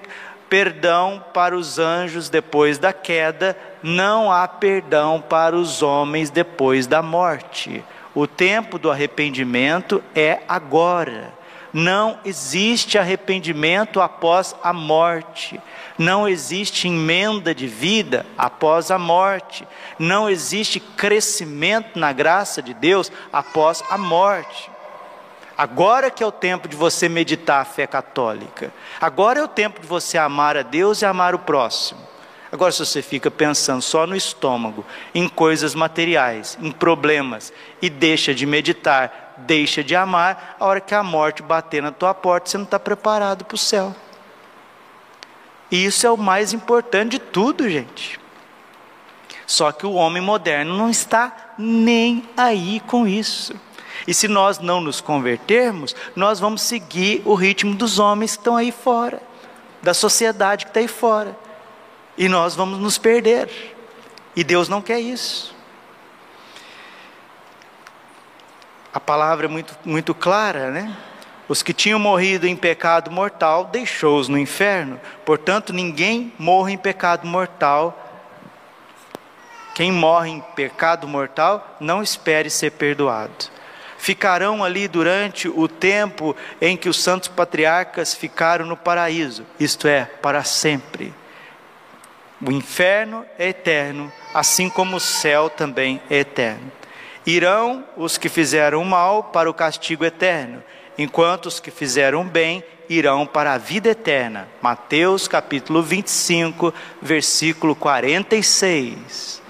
perdão 0.47 1.23
para 1.33 1.57
os 1.57 1.79
anjos 1.79 2.29
depois 2.29 2.77
da 2.77 2.93
queda, 2.93 3.57
não 3.81 4.31
há 4.31 4.47
perdão 4.47 5.19
para 5.19 5.55
os 5.55 5.81
homens 5.81 6.29
depois 6.29 6.85
da 6.87 7.01
morte. 7.01 7.83
O 8.15 8.25
tempo 8.25 8.79
do 8.79 8.89
arrependimento 8.89 10.01
é 10.15 10.39
agora. 10.47 11.33
Não 11.73 12.17
existe 12.23 12.97
arrependimento 12.97 13.99
após 13.99 14.55
a 14.63 14.71
morte. 14.71 15.59
Não 15.97 16.25
existe 16.25 16.87
emenda 16.87 17.53
de 17.53 17.67
vida 17.67 18.25
após 18.37 18.89
a 18.89 18.97
morte. 18.97 19.67
Não 19.99 20.29
existe 20.29 20.79
crescimento 20.79 21.99
na 21.99 22.13
graça 22.13 22.61
de 22.61 22.73
Deus 22.73 23.11
após 23.33 23.83
a 23.89 23.97
morte. 23.97 24.71
Agora 25.57 26.09
que 26.09 26.23
é 26.23 26.25
o 26.25 26.31
tempo 26.31 26.69
de 26.69 26.77
você 26.77 27.09
meditar 27.09 27.61
a 27.61 27.65
fé 27.65 27.85
católica. 27.85 28.73
Agora 29.01 29.41
é 29.41 29.43
o 29.43 29.47
tempo 29.47 29.81
de 29.81 29.87
você 29.87 30.17
amar 30.17 30.55
a 30.55 30.61
Deus 30.61 31.01
e 31.01 31.05
amar 31.05 31.35
o 31.35 31.39
próximo. 31.39 32.14
Agora, 32.55 32.71
se 32.71 32.85
você 32.85 33.01
fica 33.01 33.29
pensando 33.29 33.81
só 33.81 34.07
no 34.07 34.15
estômago, 34.15 34.85
em 35.13 35.27
coisas 35.27 35.75
materiais, 35.75 36.57
em 36.61 36.71
problemas, 36.71 37.51
e 37.81 37.89
deixa 37.89 38.33
de 38.33 38.45
meditar, 38.45 39.33
deixa 39.39 39.83
de 39.83 39.93
amar, 39.93 40.55
a 40.57 40.65
hora 40.65 40.79
que 40.79 40.95
a 40.95 41.03
morte 41.03 41.43
bater 41.43 41.83
na 41.83 41.91
tua 41.91 42.13
porta, 42.13 42.49
você 42.49 42.57
não 42.57 42.63
está 42.63 42.79
preparado 42.79 43.43
para 43.43 43.55
o 43.55 43.57
céu. 43.57 43.93
E 45.69 45.83
isso 45.83 46.07
é 46.07 46.09
o 46.09 46.15
mais 46.15 46.53
importante 46.53 47.11
de 47.11 47.19
tudo, 47.19 47.69
gente. 47.69 48.21
Só 49.45 49.73
que 49.73 49.85
o 49.85 49.91
homem 49.91 50.21
moderno 50.23 50.77
não 50.77 50.89
está 50.89 51.55
nem 51.57 52.23
aí 52.37 52.79
com 52.87 53.05
isso. 53.05 53.53
E 54.07 54.13
se 54.13 54.29
nós 54.29 54.59
não 54.59 54.79
nos 54.79 55.01
convertermos, 55.01 55.93
nós 56.15 56.39
vamos 56.39 56.61
seguir 56.61 57.21
o 57.25 57.35
ritmo 57.35 57.75
dos 57.75 57.99
homens 57.99 58.31
que 58.31 58.39
estão 58.39 58.55
aí 58.55 58.71
fora, 58.71 59.21
da 59.83 59.93
sociedade 59.93 60.63
que 60.63 60.69
está 60.69 60.79
aí 60.79 60.87
fora 60.87 61.43
e 62.17 62.27
nós 62.29 62.55
vamos 62.55 62.79
nos 62.79 62.97
perder. 62.97 63.75
E 64.35 64.43
Deus 64.43 64.67
não 64.67 64.81
quer 64.81 64.99
isso. 64.99 65.55
A 68.93 68.99
palavra 68.99 69.45
é 69.45 69.49
muito, 69.49 69.77
muito 69.83 70.13
clara, 70.13 70.71
né? 70.71 70.95
Os 71.47 71.61
que 71.61 71.73
tinham 71.73 71.99
morrido 71.99 72.47
em 72.47 72.55
pecado 72.55 73.11
mortal, 73.11 73.65
deixou-os 73.65 74.27
no 74.27 74.37
inferno. 74.37 74.99
Portanto, 75.23 75.71
ninguém 75.71 76.33
morre 76.39 76.73
em 76.73 76.77
pecado 76.77 77.27
mortal. 77.27 78.01
Quem 79.75 79.91
morre 79.91 80.29
em 80.29 80.41
pecado 80.55 81.07
mortal, 81.07 81.75
não 81.79 82.01
espere 82.01 82.49
ser 82.49 82.71
perdoado. 82.71 83.53
Ficarão 83.97 84.63
ali 84.63 84.87
durante 84.87 85.47
o 85.47 85.67
tempo 85.67 86.35
em 86.61 86.77
que 86.77 86.89
os 86.89 87.01
santos 87.01 87.27
patriarcas 87.27 88.13
ficaram 88.13 88.65
no 88.65 88.77
paraíso, 88.77 89.45
isto 89.59 89.87
é, 89.87 90.05
para 90.05 90.43
sempre. 90.43 91.13
O 92.47 92.51
inferno 92.51 93.25
é 93.39 93.49
eterno, 93.49 94.13
assim 94.31 94.69
como 94.69 94.97
o 94.97 94.99
céu 94.99 95.49
também 95.49 95.99
é 96.11 96.17
eterno. 96.17 96.71
Irão 97.25 97.83
os 97.97 98.19
que 98.19 98.29
fizeram 98.29 98.83
mal 98.83 99.23
para 99.23 99.49
o 99.49 99.53
castigo 99.53 100.05
eterno, 100.05 100.63
enquanto 100.95 101.47
os 101.47 101.59
que 101.59 101.71
fizeram 101.71 102.23
bem 102.23 102.63
irão 102.87 103.25
para 103.25 103.53
a 103.53 103.57
vida 103.57 103.89
eterna. 103.89 104.47
Mateus 104.61 105.27
capítulo 105.27 105.81
25, 105.81 106.71
versículo 107.01 107.75
46. 107.75 109.41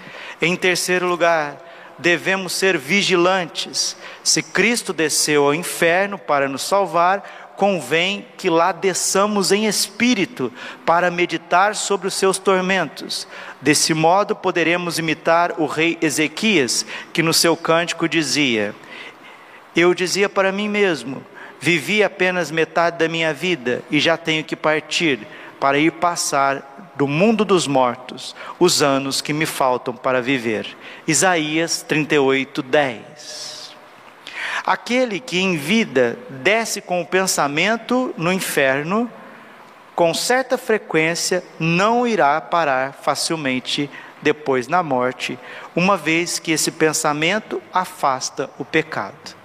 Em 0.41 0.55
terceiro 0.55 1.05
lugar, 1.05 1.57
devemos 1.99 2.53
ser 2.53 2.77
vigilantes. 2.77 3.97
Se 4.23 4.41
Cristo 4.41 4.93
desceu 4.93 5.43
ao 5.43 5.53
inferno 5.53 6.17
para 6.17 6.47
nos 6.47 6.61
salvar, 6.61 7.44
convém 7.55 8.25
que 8.37 8.49
lá 8.49 8.71
desçamos 8.71 9.51
em 9.51 9.65
espírito 9.65 10.51
para 10.85 11.11
meditar 11.11 11.75
sobre 11.75 12.07
os 12.07 12.13
seus 12.13 12.37
tormentos. 12.37 13.27
Desse 13.61 13.93
modo 13.93 14.35
poderemos 14.35 14.99
imitar 14.99 15.55
o 15.57 15.65
rei 15.65 15.97
Ezequias, 16.01 16.85
que 17.13 17.23
no 17.23 17.33
seu 17.33 17.55
cântico 17.55 18.07
dizia: 18.07 18.75
Eu 19.75 19.93
dizia 19.93 20.29
para 20.29 20.51
mim 20.51 20.69
mesmo: 20.69 21.23
vivi 21.59 22.03
apenas 22.03 22.51
metade 22.51 22.97
da 22.97 23.07
minha 23.07 23.33
vida 23.33 23.81
e 23.89 23.99
já 23.99 24.17
tenho 24.17 24.43
que 24.43 24.55
partir 24.55 25.19
para 25.59 25.77
ir 25.77 25.91
passar 25.91 26.93
do 26.95 27.07
mundo 27.07 27.43
dos 27.43 27.67
mortos 27.67 28.35
os 28.59 28.81
anos 28.81 29.21
que 29.21 29.33
me 29.33 29.45
faltam 29.45 29.95
para 29.95 30.21
viver. 30.21 30.67
Isaías 31.07 31.81
38, 31.81 32.61
10. 32.61 33.54
Aquele 34.65 35.19
que 35.19 35.39
em 35.39 35.55
vida 35.55 36.17
desce 36.27 36.81
com 36.81 36.99
o 36.99 37.05
pensamento 37.05 38.11
no 38.17 38.33
inferno, 38.33 39.11
com 39.93 40.11
certa 40.11 40.57
frequência 40.57 41.43
não 41.59 42.07
irá 42.07 42.41
parar 42.41 42.93
facilmente 42.93 43.87
depois 44.23 44.67
na 44.67 44.81
morte, 44.81 45.37
uma 45.75 45.95
vez 45.95 46.39
que 46.39 46.51
esse 46.51 46.71
pensamento 46.71 47.61
afasta 47.71 48.49
o 48.57 48.65
pecado. 48.65 49.35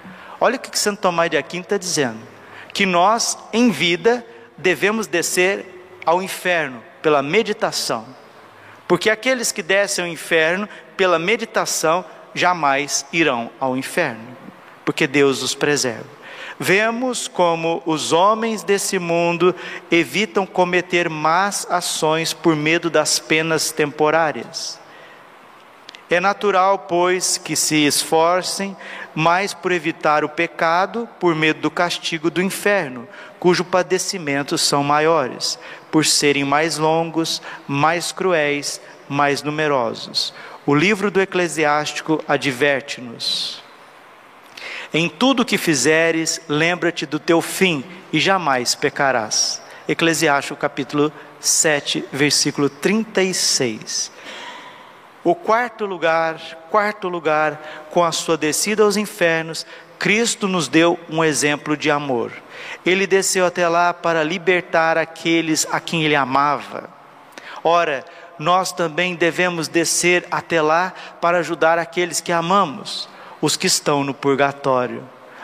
Olha 0.41 0.57
o 0.57 0.59
que 0.59 0.79
Santo 0.79 1.03
Tomás 1.03 1.31
de 1.31 1.37
Aquino 1.37 1.65
está 1.65 1.77
dizendo: 1.77 2.21
que 2.73 2.87
nós, 2.87 3.37
em 3.53 3.71
vida, 3.71 4.25
devemos 4.57 5.07
descer 5.07 6.01
ao 6.07 6.23
inferno 6.23 6.83
pela 7.03 7.23
meditação, 7.23 8.07
porque 8.89 9.11
aqueles 9.11 9.53
que 9.53 9.63
descem 9.63 10.07
ao 10.07 10.11
inferno 10.11 10.67
pela 10.97 11.19
meditação 11.19 12.03
jamais 12.35 13.05
irão 13.13 13.51
ao 13.61 13.77
inferno 13.77 14.40
porque 14.91 15.07
Deus 15.07 15.41
os 15.41 15.55
preserva. 15.55 16.05
Vemos 16.59 17.29
como 17.29 17.81
os 17.87 18.13
homens 18.13 18.65
desse 18.65 18.99
mundo 18.99 19.55
evitam 19.89 20.45
cometer 20.45 21.09
más 21.09 21.65
ações 21.71 22.33
por 22.33 22.57
medo 22.57 22.91
das 22.91 23.21
penas 23.21 23.71
temporárias. 23.71 24.81
É 26.11 26.19
natural, 26.19 26.87
pois, 26.89 27.39
que 27.39 27.55
se 27.55 27.87
esforcem 27.87 28.77
mais 29.15 29.55
por 29.55 29.71
evitar 29.71 30.25
o 30.25 30.29
pecado, 30.29 31.09
por 31.21 31.37
medo 31.37 31.61
do 31.61 31.71
castigo 31.71 32.29
do 32.29 32.43
inferno, 32.43 33.07
cujo 33.39 33.65
padecimentos 33.65 34.61
são 34.61 34.83
maiores, 34.83 35.57
por 35.89 36.05
serem 36.05 36.43
mais 36.43 36.79
longos, 36.79 37.41
mais 37.69 38.11
cruéis, 38.11 38.81
mais 39.09 39.41
numerosos. 39.41 40.35
O 40.67 40.75
livro 40.75 41.13
do 41.13 41.21
Eclesiástico 41.21 42.25
adverte-nos. 42.27 43.70
Em 44.93 45.09
tudo 45.09 45.45
que 45.45 45.57
fizeres, 45.57 46.41
lembra-te 46.49 47.07
do 47.07 47.21
teu 47.21 47.41
fim 47.41 47.85
e 48.13 48.19
jamais 48.19 48.75
pecarás. 48.75 49.63
Eclesiastes 49.87 50.59
capítulo 50.59 51.13
7, 51.39 52.05
versículo 52.13 52.69
36. 52.69 54.11
O 55.23 55.33
quarto 55.33 55.87
lugar, 55.87 56.41
quarto 56.71 57.09
lugar, 57.09 57.87
com 57.91 58.03
a 58.03 58.11
sua 58.11 58.37
descida 58.37 58.83
aos 58.83 58.97
infernos, 58.97 59.65
Cristo 59.97 60.49
nos 60.49 60.67
deu 60.67 60.99
um 61.09 61.23
exemplo 61.23 61.77
de 61.77 61.89
amor. 61.89 62.33
Ele 62.85 63.07
desceu 63.07 63.47
até 63.47 63.69
lá 63.69 63.95
para 63.95 64.25
libertar 64.25 64.99
aqueles 64.99 65.69
a 65.71 65.79
quem 65.79 66.03
ele 66.03 66.17
amava. 66.17 66.91
Ora, 67.63 68.05
nós 68.41 68.73
também 68.73 69.15
devemos 69.15 69.69
descer 69.69 70.27
até 70.33 70.61
lá 70.61 70.93
para 71.21 71.39
ajudar 71.39 71.79
aqueles 71.79 72.21
que 72.21 72.33
amamos 72.33 73.09
os 73.41 73.57
que 73.57 73.67
estão 73.67 74.05
no 74.05 74.15
purgatório 74.15 75.03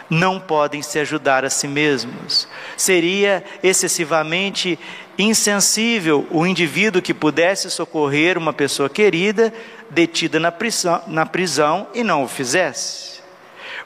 não 0.09 0.39
podem 0.39 0.83
se 0.83 0.99
ajudar 0.99 1.45
a 1.45 1.51
si 1.51 1.67
mesmos. 1.67 2.49
Seria 2.77 3.45
excessivamente 3.63 4.79
insensível 5.19 6.27
o 6.31 6.47
indivíduo 6.47 7.03
que 7.03 7.15
pudesse 7.15 7.71
socorrer 7.71 8.39
uma 8.39 8.53
pessoa 8.53 8.89
querida 8.89 9.53
detida 9.91 10.39
na 10.39 10.53
prisão, 10.53 11.03
na 11.07 11.27
prisão 11.27 11.89
e 11.95 12.03
não 12.03 12.25
o 12.25 12.29
fizesse. 12.29 13.17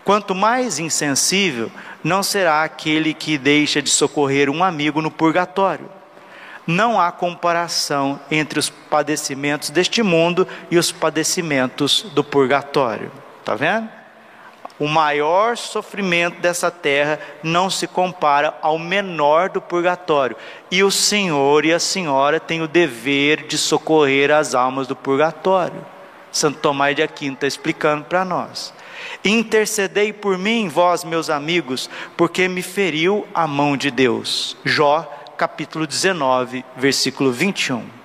Quanto 0.05 0.35
mais 0.35 0.79
insensível, 0.79 1.71
não 2.03 2.23
será 2.23 2.65
aquele 2.65 3.13
que 3.13 3.37
deixa 3.37 3.83
de 3.83 3.91
socorrer 3.91 4.49
um 4.49 4.65
amigo 4.65 5.03
no 5.03 5.11
purgatório. 5.11 5.89
Não 6.67 7.01
há 7.01 7.11
comparação 7.13 8.21
entre 8.31 8.59
os 8.59 8.71
padecimentos 8.71 9.71
deste 9.71 10.03
mundo 10.03 10.47
e 10.71 10.79
os 10.79 10.91
padecimentos 10.91 12.03
do 12.15 12.23
purgatório. 12.25 13.11
Está 13.41 13.55
vendo? 13.55 14.00
O 14.81 14.89
maior 14.89 15.59
sofrimento 15.59 16.41
dessa 16.41 16.71
terra 16.71 17.21
não 17.43 17.69
se 17.69 17.87
compara 17.87 18.57
ao 18.63 18.79
menor 18.79 19.51
do 19.51 19.61
purgatório. 19.61 20.35
E 20.71 20.83
o 20.83 20.91
Senhor 20.91 21.67
e 21.67 21.73
a 21.73 21.79
Senhora 21.79 22.41
têm 22.41 22.63
o 22.63 22.67
dever 22.67 23.47
de 23.47 23.59
socorrer 23.59 24.31
as 24.31 24.55
almas 24.55 24.87
do 24.87 24.97
purgatório. 24.97 25.85
Santo 26.33 26.61
Tomás 26.61 26.97
de 26.97 27.03
Aquino 27.03 27.35
está 27.35 27.47
explicando 27.47 28.05
para 28.05 28.25
nós. 28.25 28.73
Intercedei 29.23 30.15
por 30.15 30.39
mim, 30.39 30.67
vós, 30.69 31.05
meus 31.05 31.29
amigos, 31.29 31.91
porque 32.17 32.49
me 32.49 32.63
feriu 32.63 33.29
a 33.35 33.47
mão 33.47 33.77
de 33.77 33.91
Deus. 33.91 34.57
Jó, 34.65 35.03
capítulo 35.37 35.87
19, 35.87 36.65
versículo 36.77 37.31
21. 37.31 38.00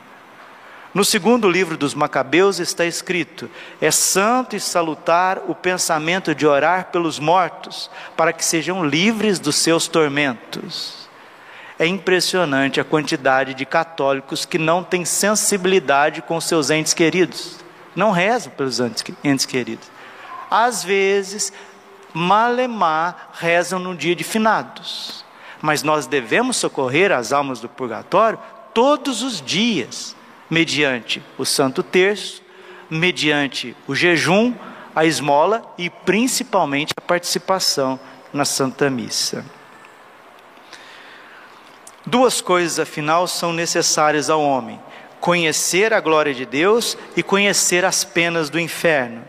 No 0.96 1.04
segundo 1.04 1.50
livro 1.50 1.76
dos 1.76 1.94
Macabeus 1.94 2.58
está 2.58 2.86
escrito: 2.86 3.52
É 3.82 3.92
santo 3.92 4.56
e 4.56 4.62
salutar 4.62 5.42
o 5.46 5.54
pensamento 5.54 6.34
de 6.34 6.48
orar 6.48 6.86
pelos 6.86 7.20
mortos, 7.20 7.92
para 8.16 8.32
que 8.32 8.46
sejam 8.46 8.82
livres 8.82 9.38
dos 9.38 9.58
seus 9.58 9.90
tormentos. 9.90 11.10
É 11.78 11.86
impressionante 11.86 12.80
a 12.80 12.86
quantidade 12.86 13.54
de 13.54 13.66
católicos 13.66 14.46
que 14.46 14.58
não 14.58 14.86
têm 14.86 15.04
sensibilidade 15.04 16.22
com 16.22 16.40
seus 16.40 16.70
entes 16.70 16.94
queridos, 16.94 17.58
não 17.94 18.12
rezam 18.12 18.54
pelos 18.54 18.80
entes 19.22 19.46
queridos. 19.46 19.92
Às 20.50 20.82
vezes, 20.82 21.52
malemar 22.14 23.32
rezam 23.34 23.80
no 23.80 23.94
dia 23.94 24.16
de 24.16 24.24
finados. 24.24 25.26
Mas 25.62 25.84
nós 25.84 26.08
devemos 26.08 26.56
socorrer 26.56 27.12
as 27.12 27.34
almas 27.34 27.60
do 27.60 27.68
purgatório 27.68 28.40
todos 28.74 29.22
os 29.22 29.42
dias, 29.42 30.16
mediante 30.50 31.22
o 31.38 31.46
Santo 31.46 31.82
Terço, 31.82 32.42
mediante 32.90 33.76
o 33.88 33.96
jejum, 33.96 34.54
a 34.96 35.06
esmola 35.06 35.74
e 35.78 35.90
principalmente 35.90 36.94
a 36.96 37.02
participação 37.02 38.00
na 38.32 38.46
Santa 38.46 38.90
Missa. 38.90 39.46
Duas 42.06 42.40
coisas, 42.40 42.80
afinal, 42.80 43.28
são 43.28 43.52
necessárias 43.52 44.30
ao 44.30 44.42
homem: 44.42 44.80
conhecer 45.20 45.94
a 45.94 46.00
glória 46.00 46.34
de 46.34 46.46
Deus 46.46 46.98
e 47.18 47.24
conhecer 47.24 47.84
as 47.84 48.04
penas 48.04 48.50
do 48.50 48.60
inferno. 48.60 49.24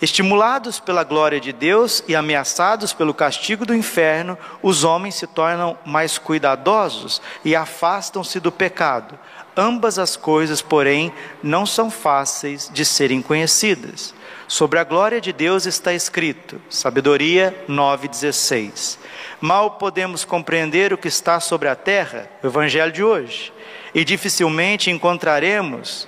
Estimulados 0.00 0.78
pela 0.78 1.02
glória 1.02 1.40
de 1.40 1.52
Deus 1.52 2.04
e 2.06 2.14
ameaçados 2.14 2.92
pelo 2.92 3.12
castigo 3.12 3.66
do 3.66 3.74
inferno, 3.74 4.38
os 4.62 4.84
homens 4.84 5.16
se 5.16 5.26
tornam 5.26 5.76
mais 5.84 6.18
cuidadosos 6.18 7.20
e 7.44 7.56
afastam-se 7.56 8.38
do 8.38 8.52
pecado. 8.52 9.18
Ambas 9.60 9.98
as 9.98 10.16
coisas, 10.16 10.62
porém, 10.62 11.12
não 11.42 11.66
são 11.66 11.90
fáceis 11.90 12.70
de 12.72 12.84
serem 12.84 13.20
conhecidas. 13.20 14.14
Sobre 14.46 14.78
a 14.78 14.84
glória 14.84 15.20
de 15.20 15.32
Deus 15.32 15.66
está 15.66 15.92
escrito, 15.92 16.62
Sabedoria 16.70 17.64
9,16. 17.68 18.98
Mal 19.40 19.72
podemos 19.72 20.24
compreender 20.24 20.92
o 20.92 20.96
que 20.96 21.08
está 21.08 21.40
sobre 21.40 21.66
a 21.66 21.74
terra, 21.74 22.30
o 22.40 22.46
Evangelho 22.46 22.92
de 22.92 23.02
hoje, 23.02 23.52
e 23.92 24.04
dificilmente 24.04 24.92
encontraremos 24.92 26.06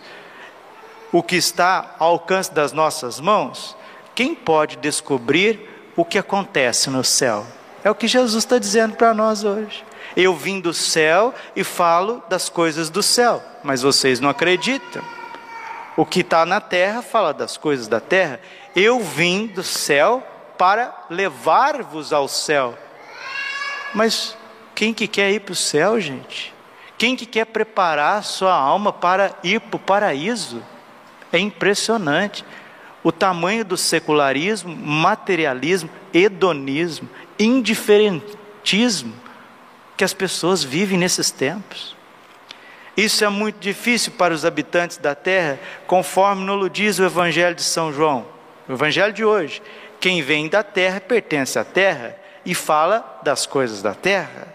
o 1.10 1.20
que 1.20 1.34
está 1.34 1.96
ao 1.98 2.12
alcance 2.12 2.54
das 2.54 2.72
nossas 2.72 3.18
mãos. 3.18 3.76
Quem 4.14 4.32
pode 4.32 4.76
descobrir 4.76 5.90
o 5.96 6.04
que 6.04 6.18
acontece 6.18 6.88
no 6.88 7.02
céu? 7.02 7.44
É 7.82 7.90
o 7.90 7.96
que 7.96 8.06
Jesus 8.06 8.44
está 8.44 8.58
dizendo 8.58 8.94
para 8.94 9.12
nós 9.12 9.42
hoje. 9.42 9.89
Eu 10.16 10.34
vim 10.34 10.60
do 10.60 10.74
céu 10.74 11.34
e 11.54 11.62
falo 11.62 12.22
das 12.28 12.48
coisas 12.48 12.90
do 12.90 13.02
céu, 13.02 13.42
mas 13.62 13.82
vocês 13.82 14.20
não 14.20 14.28
acreditam. 14.28 15.02
O 15.96 16.04
que 16.04 16.20
está 16.20 16.44
na 16.46 16.60
terra 16.60 17.02
fala 17.02 17.32
das 17.32 17.56
coisas 17.56 17.86
da 17.86 18.00
terra. 18.00 18.40
Eu 18.74 19.00
vim 19.00 19.46
do 19.46 19.62
céu 19.62 20.26
para 20.56 21.06
levar-vos 21.08 22.12
ao 22.12 22.26
céu. 22.28 22.76
Mas 23.94 24.36
quem 24.74 24.94
que 24.94 25.06
quer 25.06 25.30
ir 25.30 25.40
para 25.40 25.52
o 25.52 25.56
céu, 25.56 26.00
gente? 26.00 26.54
Quem 26.96 27.16
que 27.16 27.26
quer 27.26 27.46
preparar 27.46 28.18
a 28.18 28.22
sua 28.22 28.54
alma 28.54 28.92
para 28.92 29.34
ir 29.42 29.60
para 29.60 29.76
o 29.76 29.80
paraíso? 29.80 30.62
É 31.32 31.38
impressionante 31.38 32.44
o 33.02 33.10
tamanho 33.10 33.64
do 33.64 33.76
secularismo, 33.76 34.74
materialismo, 34.74 35.88
hedonismo, 36.12 37.08
indiferentismo 37.38 39.29
que 40.00 40.04
as 40.04 40.14
pessoas 40.14 40.64
vivem 40.64 40.96
nesses 40.96 41.30
tempos. 41.30 41.94
Isso 42.96 43.22
é 43.22 43.28
muito 43.28 43.58
difícil 43.60 44.12
para 44.12 44.32
os 44.32 44.46
habitantes 44.46 44.96
da 44.96 45.14
terra, 45.14 45.60
conforme 45.86 46.42
nos 46.42 46.70
diz 46.72 46.98
o 46.98 47.04
Evangelho 47.04 47.54
de 47.54 47.62
São 47.62 47.92
João, 47.92 48.24
o 48.66 48.72
Evangelho 48.72 49.12
de 49.12 49.22
hoje. 49.22 49.60
Quem 50.00 50.22
vem 50.22 50.48
da 50.48 50.62
terra 50.62 51.02
pertence 51.02 51.58
à 51.58 51.64
terra, 51.64 52.16
e 52.46 52.54
fala 52.54 53.20
das 53.22 53.44
coisas 53.44 53.82
da 53.82 53.92
terra. 53.92 54.48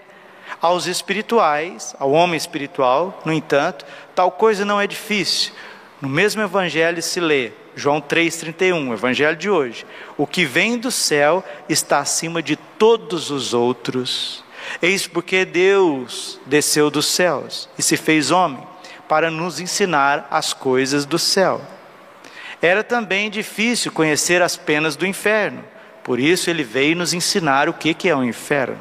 Aos 0.59 0.87
espirituais, 0.87 1.95
ao 1.99 2.11
homem 2.11 2.37
espiritual, 2.37 3.21
no 3.23 3.31
entanto, 3.31 3.85
tal 4.15 4.31
coisa 4.31 4.65
não 4.65 4.81
é 4.81 4.87
difícil. 4.87 5.53
No 6.01 6.09
mesmo 6.09 6.41
evangelho 6.41 7.03
se 7.03 7.19
lê, 7.19 7.51
João 7.75 8.01
3,31, 8.01 8.93
evangelho 8.93 9.37
de 9.37 9.47
hoje: 9.47 9.85
O 10.17 10.25
que 10.25 10.43
vem 10.43 10.79
do 10.79 10.89
céu 10.89 11.43
está 11.69 11.99
acima 11.99 12.41
de 12.41 12.55
todos 12.55 13.29
os 13.29 13.53
outros. 13.53 14.43
Eis 14.81 15.07
porque 15.07 15.45
Deus 15.45 16.39
desceu 16.45 16.89
dos 16.89 17.05
céus 17.07 17.69
e 17.77 17.83
se 17.83 17.97
fez 17.97 18.31
homem, 18.31 18.61
para 19.07 19.29
nos 19.29 19.59
ensinar 19.59 20.27
as 20.31 20.53
coisas 20.53 21.05
do 21.05 21.19
céu. 21.19 21.61
Era 22.61 22.83
também 22.83 23.29
difícil 23.29 23.91
conhecer 23.91 24.41
as 24.41 24.55
penas 24.55 24.95
do 24.95 25.05
inferno 25.05 25.63
por 26.05 26.19
isso 26.19 26.51
ele 26.51 26.63
veio 26.63 26.95
nos 26.95 27.15
ensinar 27.15 27.67
o 27.67 27.73
que 27.73 28.07
é 28.07 28.15
o 28.15 28.23
inferno. 28.23 28.77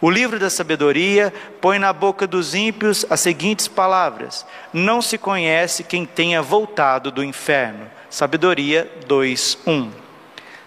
O 0.00 0.10
livro 0.10 0.36
da 0.36 0.50
sabedoria 0.50 1.32
põe 1.60 1.78
na 1.78 1.92
boca 1.92 2.26
dos 2.26 2.56
ímpios 2.56 3.06
as 3.08 3.20
seguintes 3.20 3.68
palavras: 3.68 4.44
Não 4.72 5.00
se 5.00 5.16
conhece 5.16 5.84
quem 5.84 6.04
tenha 6.04 6.42
voltado 6.42 7.12
do 7.12 7.22
inferno. 7.22 7.88
Sabedoria 8.10 8.90
2:1. 9.06 10.03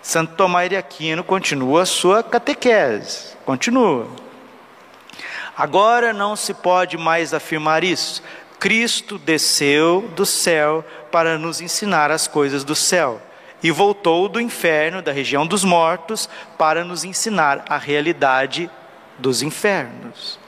Santo 0.07 0.35
Tomás 0.35 0.69
de 0.69 0.77
Aquino 0.77 1.21
continua 1.21 1.81
a 1.81 1.85
sua 1.85 2.23
catequese. 2.23 3.35
Continua. 3.45 4.07
Agora 5.53 6.13
não 6.13 6.33
se 6.33 6.53
pode 6.53 6.97
mais 6.97 7.33
afirmar 7.33 7.83
isso. 7.83 8.23
Cristo 8.57 9.17
desceu 9.17 10.09
do 10.15 10.25
céu 10.25 10.81
para 11.11 11.37
nos 11.37 11.59
ensinar 11.59 12.09
as 12.09 12.25
coisas 12.25 12.63
do 12.63 12.73
céu 12.73 13.21
e 13.61 13.69
voltou 13.69 14.29
do 14.29 14.39
inferno, 14.39 15.01
da 15.01 15.11
região 15.11 15.45
dos 15.45 15.65
mortos, 15.65 16.29
para 16.57 16.85
nos 16.85 17.03
ensinar 17.03 17.65
a 17.67 17.77
realidade 17.77 18.71
dos 19.19 19.41
infernos. 19.41 20.39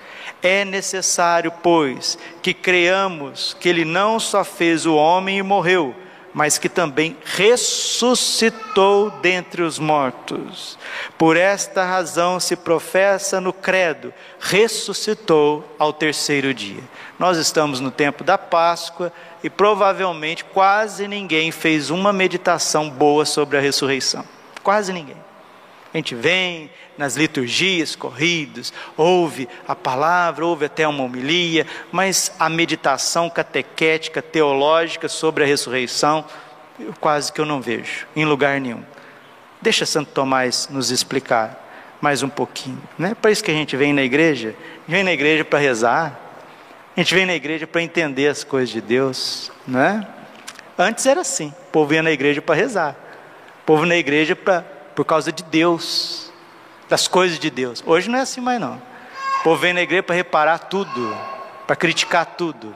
É 0.41 0.63
necessário, 0.63 1.52
pois, 1.62 2.17
que 2.41 2.54
creamos 2.54 3.58
que 3.60 3.67
Ele 3.67 3.84
não 3.84 4.22
só 4.22 4.45
fez 4.45 4.86
o 4.86 4.95
homem 4.95 5.39
e 5.39 5.43
morreu, 5.43 5.93
mas 6.33 6.57
que 6.57 6.69
também 6.69 7.17
ressuscitou 7.23 9.09
dentre 9.21 9.61
os 9.61 9.79
mortos. 9.79 10.77
Por 11.17 11.35
esta 11.35 11.83
razão 11.83 12.39
se 12.39 12.55
professa 12.55 13.41
no 13.41 13.53
credo: 13.53 14.13
ressuscitou 14.39 15.75
ao 15.77 15.91
terceiro 15.91 16.53
dia. 16.53 16.83
Nós 17.17 17.37
estamos 17.37 17.79
no 17.79 17.91
tempo 17.91 18.23
da 18.23 18.37
Páscoa 18.37 19.11
e 19.43 19.49
provavelmente 19.49 20.45
quase 20.45 21.07
ninguém 21.07 21.51
fez 21.51 21.89
uma 21.89 22.13
meditação 22.13 22.89
boa 22.89 23.25
sobre 23.25 23.57
a 23.57 23.61
ressurreição. 23.61 24.23
Quase 24.63 24.93
ninguém. 24.93 25.28
A 25.93 25.97
gente 25.97 26.13
vem 26.13 26.69
nas 26.97 27.15
liturgias, 27.15 27.95
corridos, 27.95 28.71
ouve 28.95 29.49
a 29.67 29.75
palavra, 29.75 30.45
ouve 30.45 30.65
até 30.65 30.88
uma 30.88 31.04
homilia, 31.04 31.65
mas 31.91 32.32
a 32.38 32.47
meditação 32.49 33.30
catequética, 33.30 34.21
teológica 34.21 35.08
sobre 35.08 35.43
a 35.43 35.47
ressurreição, 35.47 36.25
eu 36.80 36.93
quase 36.99 37.34
que 37.34 37.41
eu 37.41 37.45
não 37.45 37.60
vejo 37.60 38.06
em 38.15 38.25
lugar 38.25 38.60
nenhum. 38.62 38.84
Deixa 39.62 39.86
Santo 39.86 40.12
Tomás 40.12 40.67
nos 40.69 40.91
explicar 40.91 41.97
mais 41.99 42.23
um 42.23 42.30
pouquinho. 42.30 42.82
Não 42.97 43.10
é 43.10 43.15
para 43.15 43.32
isso 43.32 43.43
que 43.43 43.52
a 43.52 43.54
gente 43.54 43.75
vem 43.75 43.91
na 43.91 44.04
igreja? 44.04 44.49
A 44.49 44.82
gente 44.82 44.91
vem 44.91 45.04
na 45.04 45.12
igreja 45.12 45.43
para 45.43 45.60
rezar, 45.60 46.19
a 46.95 46.99
gente 46.99 47.13
vem 47.13 47.25
na 47.25 47.34
igreja 47.34 47.65
para 47.65 47.82
entender 47.82 48.28
as 48.28 48.43
coisas 48.43 48.69
de 48.69 48.80
Deus, 48.80 49.52
não 49.67 49.80
é? 49.80 50.08
Antes 50.78 51.06
era 51.06 51.21
assim, 51.21 51.54
o 51.67 51.71
povo 51.71 51.93
ia 51.93 52.04
na 52.04 52.12
igreja 52.12 52.41
para 52.41 52.56
rezar, 52.56 52.95
o 53.62 53.65
povo 53.65 53.86
na 53.86 53.97
igreja 53.97 54.36
pra, 54.36 54.63
por 54.99 55.05
causa 55.05 55.31
de 55.31 55.43
Deus, 55.43 56.29
das 56.89 57.07
coisas 57.07 57.39
de 57.39 57.49
Deus. 57.49 57.81
Hoje 57.85 58.09
não 58.09 58.19
é 58.19 58.23
assim 58.23 58.41
mais 58.41 58.59
não. 58.59 58.75
O 59.39 59.43
povo 59.45 59.62
vem 59.62 59.71
na 59.71 59.81
igreja 59.81 60.03
para 60.03 60.13
reparar 60.13 60.57
tudo, 60.57 61.17
para 61.65 61.73
criticar 61.73 62.25
tudo, 62.25 62.75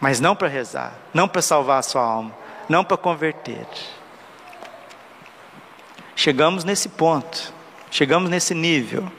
mas 0.00 0.20
não 0.20 0.34
para 0.34 0.48
rezar, 0.48 0.94
não 1.12 1.28
para 1.28 1.42
salvar 1.42 1.80
a 1.80 1.82
sua 1.82 2.00
alma, 2.00 2.34
não 2.70 2.82
para 2.82 2.96
converter. 2.96 3.66
Chegamos 6.16 6.64
nesse 6.64 6.88
ponto, 6.88 7.52
chegamos 7.90 8.30
nesse 8.30 8.54
nível. 8.54 9.12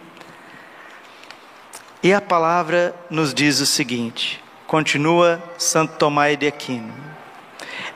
E 2.02 2.12
a 2.16 2.20
palavra 2.20 2.96
nos 3.12 3.32
diz 3.32 3.60
o 3.60 3.66
seguinte: 3.68 4.44
continua 4.66 5.40
Santo 5.56 5.98
Tomás 6.00 6.36
de 6.36 6.48
Aquino. 6.48 6.92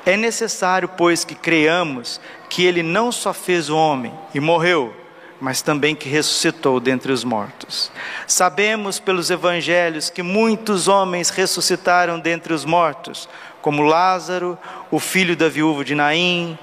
É 0.06 0.16
necessário, 0.16 0.88
pois, 0.88 1.26
que 1.26 1.36
creiamos 1.36 2.22
que 2.50 2.66
ele 2.66 2.82
não 2.82 3.12
só 3.12 3.34
fez 3.34 3.70
o 3.70 3.78
homem 3.78 4.12
e 4.34 4.40
morreu, 4.40 4.94
mas 5.40 5.62
também 5.62 5.96
que 5.96 6.10
ressuscitou 6.10 6.80
dentre 6.80 7.12
os 7.12 7.24
mortos. 7.24 7.92
Sabemos 8.28 9.00
pelos 9.00 9.30
evangelhos 9.30 10.10
que 10.10 10.22
muitos 10.22 10.88
homens 10.88 11.30
ressuscitaram 11.30 12.20
dentre 12.20 12.54
os 12.54 12.66
mortos, 12.66 13.30
como 13.62 13.84
Lázaro, 13.84 14.58
o 14.92 15.00
filho 15.00 15.36
da 15.36 15.48
viúva 15.48 15.86
de 15.86 15.96
Naim, 15.96 16.58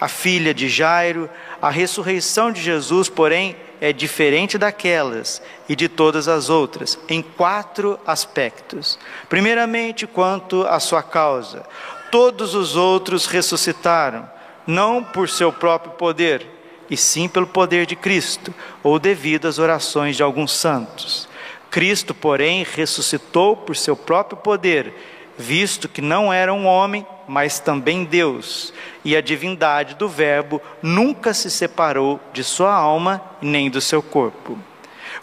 a 0.00 0.08
filha 0.08 0.52
de 0.52 0.68
Jairo. 0.68 1.28
A 1.60 1.70
ressurreição 1.70 2.52
de 2.52 2.60
Jesus, 2.60 3.08
porém, 3.08 3.56
é 3.80 3.92
diferente 3.92 4.58
daquelas 4.58 5.40
e 5.68 5.76
de 5.76 5.88
todas 5.88 6.28
as 6.28 6.50
outras, 6.50 6.98
em 7.08 7.22
quatro 7.22 7.98
aspectos. 8.06 8.98
Primeiramente, 9.28 10.06
quanto 10.06 10.66
à 10.66 10.80
sua 10.80 11.02
causa, 11.02 11.64
todos 12.10 12.54
os 12.54 12.76
outros 12.76 13.26
ressuscitaram, 13.26 14.28
não 14.68 15.02
por 15.02 15.30
seu 15.30 15.50
próprio 15.50 15.92
poder, 15.92 16.46
e 16.90 16.96
sim 16.96 17.26
pelo 17.26 17.46
poder 17.46 17.86
de 17.86 17.96
Cristo, 17.96 18.52
ou 18.82 18.98
devido 18.98 19.48
às 19.48 19.58
orações 19.58 20.14
de 20.14 20.22
alguns 20.22 20.52
santos. 20.52 21.26
Cristo, 21.70 22.12
porém, 22.14 22.66
ressuscitou 22.74 23.56
por 23.56 23.74
seu 23.74 23.96
próprio 23.96 24.36
poder, 24.36 24.92
visto 25.38 25.88
que 25.88 26.02
não 26.02 26.30
era 26.30 26.52
um 26.52 26.66
homem, 26.66 27.06
mas 27.26 27.58
também 27.58 28.04
Deus, 28.04 28.74
e 29.02 29.16
a 29.16 29.22
divindade 29.22 29.94
do 29.94 30.06
Verbo 30.06 30.60
nunca 30.82 31.32
se 31.32 31.50
separou 31.50 32.20
de 32.34 32.44
sua 32.44 32.74
alma 32.74 33.22
nem 33.40 33.70
do 33.70 33.80
seu 33.80 34.02
corpo. 34.02 34.58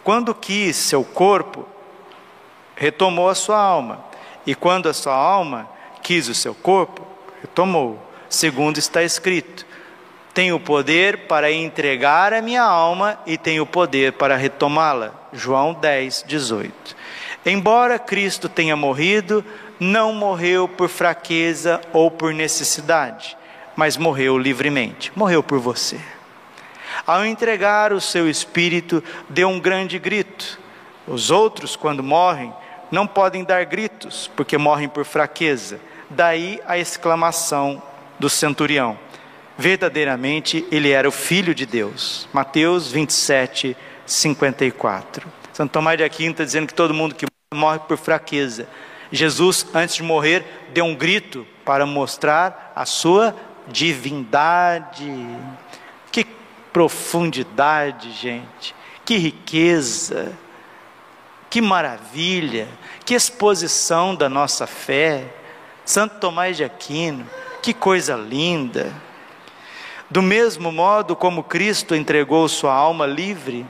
Quando 0.03 0.34
quis 0.34 0.75
seu 0.75 1.03
corpo, 1.03 1.67
retomou 2.75 3.29
a 3.29 3.36
sua 3.36 3.60
alma, 3.60 4.03
e 4.45 4.55
quando 4.55 4.89
a 4.89 4.93
sua 4.93 5.15
alma 5.15 5.69
quis 6.01 6.27
o 6.29 6.34
seu 6.34 6.55
corpo, 6.55 7.05
retomou, 7.41 8.04
segundo 8.36 8.78
está 8.78 9.02
escrito: 9.02 9.65
tenho 10.34 10.60
poder 10.60 11.28
para 11.28 11.52
entregar 11.52 12.34
a 12.34 12.41
minha 12.41 12.62
alma 12.62 13.17
e 13.26 13.38
tenho 13.38 13.65
poder 13.65 14.13
para 14.13 14.36
retomá-la. 14.36 15.13
João 15.32 15.74
10, 15.74 16.26
18. 16.28 16.95
Embora 17.45 17.98
Cristo 17.98 18.50
tenha 18.50 18.76
morrido, 18.76 19.43
não 19.80 20.13
morreu 20.13 20.67
por 20.67 20.89
fraqueza 20.89 21.80
ou 21.93 22.10
por 22.10 22.34
necessidade, 22.34 23.38
mas 23.76 23.98
morreu 23.98 24.38
livremente. 24.38 25.12
Morreu 25.15 25.41
por 25.43 25.60
você. 25.60 26.00
Ao 27.06 27.26
entregar 27.26 27.93
o 27.93 28.02
seu 28.02 28.30
espírito, 28.30 29.04
deu 29.30 29.48
um 29.48 29.60
grande 29.60 30.00
grito. 30.00 30.60
Os 31.08 31.30
outros, 31.30 31.76
quando 31.76 32.02
morrem, 32.02 32.54
não 32.89 33.06
podem 33.06 33.43
dar 33.43 33.63
gritos, 33.65 34.30
porque 34.36 34.58
morrem 34.58 34.88
por 34.88 35.06
fraqueza. 35.06 35.80
Daí 36.10 36.60
a 36.65 36.78
exclamação 36.78 37.82
do 38.19 38.30
centurião: 38.30 38.97
verdadeiramente 39.58 40.65
ele 40.71 40.91
era 40.91 41.08
o 41.08 41.12
filho 41.12 41.56
de 41.56 41.65
Deus. 41.65 42.28
Mateus 42.34 42.91
27, 42.91 43.75
54. 44.06 45.28
Santo 45.54 45.71
Tomás 45.71 45.97
de 45.97 46.04
Aquino 46.04 46.32
está 46.32 46.43
dizendo 46.43 46.67
que 46.67 46.73
todo 46.73 46.93
mundo 46.93 47.15
que 47.15 47.25
morre 47.54 47.80
por 47.80 47.97
fraqueza. 47.97 48.67
Jesus, 49.12 49.65
antes 49.73 49.95
de 49.95 50.04
morrer, 50.04 50.43
deu 50.73 50.86
um 50.86 50.95
grito 50.95 51.47
para 51.63 51.86
mostrar 51.86 52.73
a 52.75 52.86
sua 52.86 53.36
divindade. 53.67 55.10
Que 56.12 56.25
profundidade, 56.73 58.12
gente. 58.12 58.75
Que 59.06 59.17
riqueza. 59.17 60.34
Que 61.49 61.62
maravilha. 61.62 62.67
Que 63.06 63.13
exposição 63.13 64.13
da 64.15 64.28
nossa 64.28 64.67
fé. 64.67 65.25
Santo 65.86 66.19
Tomás 66.19 66.58
de 66.58 66.63
Aquino, 66.63 67.25
que 67.65 67.73
coisa 67.73 68.15
linda. 68.15 68.93
Do 70.08 70.21
mesmo 70.21 70.71
modo 70.71 71.15
como 71.15 71.41
Cristo 71.41 71.95
entregou 71.95 72.47
sua 72.47 72.71
alma 72.71 73.08
livre, 73.08 73.65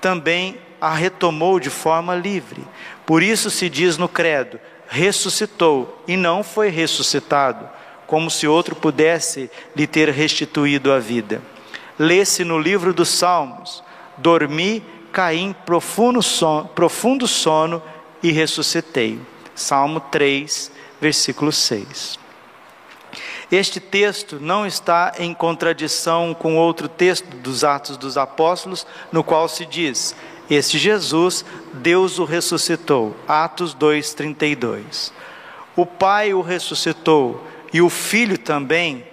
também 0.00 0.56
a 0.80 0.94
retomou 0.94 1.58
de 1.58 1.68
forma 1.68 2.14
livre. 2.14 2.64
Por 3.04 3.24
isso 3.24 3.50
se 3.50 3.68
diz 3.68 3.98
no 3.98 4.08
Credo: 4.08 4.60
ressuscitou 4.86 6.00
e 6.06 6.16
não 6.16 6.44
foi 6.44 6.68
ressuscitado, 6.68 7.68
como 8.06 8.30
se 8.30 8.46
outro 8.46 8.76
pudesse 8.76 9.50
lhe 9.74 9.84
ter 9.84 10.10
restituído 10.10 10.92
a 10.92 11.00
vida. 11.00 11.42
Lê-se 11.98 12.44
no 12.44 12.56
livro 12.56 12.94
dos 12.94 13.08
Salmos: 13.08 13.82
dormi, 14.16 14.80
caí 15.10 15.40
em 15.40 15.52
profundo 15.52 16.22
sono, 16.22 16.68
profundo 16.68 17.26
sono 17.26 17.82
e 18.22 18.30
ressuscitei. 18.30 19.18
Salmo 19.56 19.98
3, 19.98 20.70
versículo 21.00 21.50
6. 21.50 22.19
Este 23.50 23.80
texto 23.80 24.38
não 24.40 24.64
está 24.64 25.14
em 25.18 25.34
contradição 25.34 26.32
com 26.32 26.56
outro 26.56 26.88
texto 26.88 27.26
dos 27.38 27.64
Atos 27.64 27.96
dos 27.96 28.16
Apóstolos, 28.16 28.86
no 29.10 29.24
qual 29.24 29.48
se 29.48 29.66
diz: 29.66 30.14
Este 30.48 30.78
Jesus, 30.78 31.44
Deus 31.74 32.20
o 32.20 32.24
ressuscitou. 32.24 33.16
Atos 33.26 33.74
2:32. 33.74 35.12
O 35.74 35.84
Pai 35.84 36.32
o 36.32 36.40
ressuscitou 36.40 37.44
e 37.72 37.82
o 37.82 37.90
Filho 37.90 38.38
também, 38.38 39.04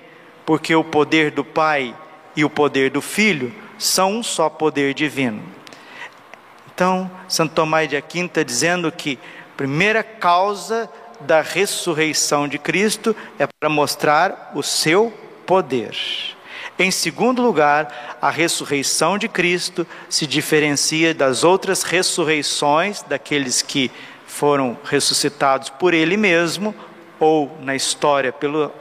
porque 0.45 0.76
o 0.76 0.84
poder 0.84 1.32
do 1.32 1.43
Pai 1.43 1.95
e 2.36 2.45
o 2.45 2.50
poder 2.50 2.91
do 2.91 3.02
Filho 3.02 3.54
são 3.80 4.17
um 4.17 4.23
só 4.23 4.50
poder 4.50 4.93
divino. 4.93 5.41
Então, 6.73 7.10
Santo 7.28 7.56
Tomás 7.56 7.89
de 7.89 7.97
Aquino 7.97 8.28
está 8.28 8.43
dizendo 8.43 8.91
que 8.91 9.17
primeira 9.56 10.04
causa 10.04 10.88
da 11.21 11.41
ressurreição 11.41 12.47
de 12.47 12.58
Cristo 12.58 13.15
é 13.39 13.47
para 13.60 13.69
mostrar 13.69 14.51
o 14.53 14.62
seu 14.62 15.13
poder. 15.45 15.95
Em 16.80 16.91
segundo 16.91 17.41
lugar, 17.41 18.17
a 18.21 18.30
ressurreição 18.30 19.17
de 19.17 19.27
Cristo 19.27 19.88
se 20.10 20.27
diferencia 20.27 21.13
das 21.13 21.43
outras 21.43 21.82
ressurreições 21.82 23.01
daqueles 23.01 23.62
que 23.62 23.91
foram 24.27 24.77
ressuscitados 24.84 25.69
por 25.69 25.93
Ele 25.93 26.15
mesmo 26.15 26.75
ou 27.19 27.58
na 27.62 27.75
história 27.75 28.32
pelo, 28.32 28.71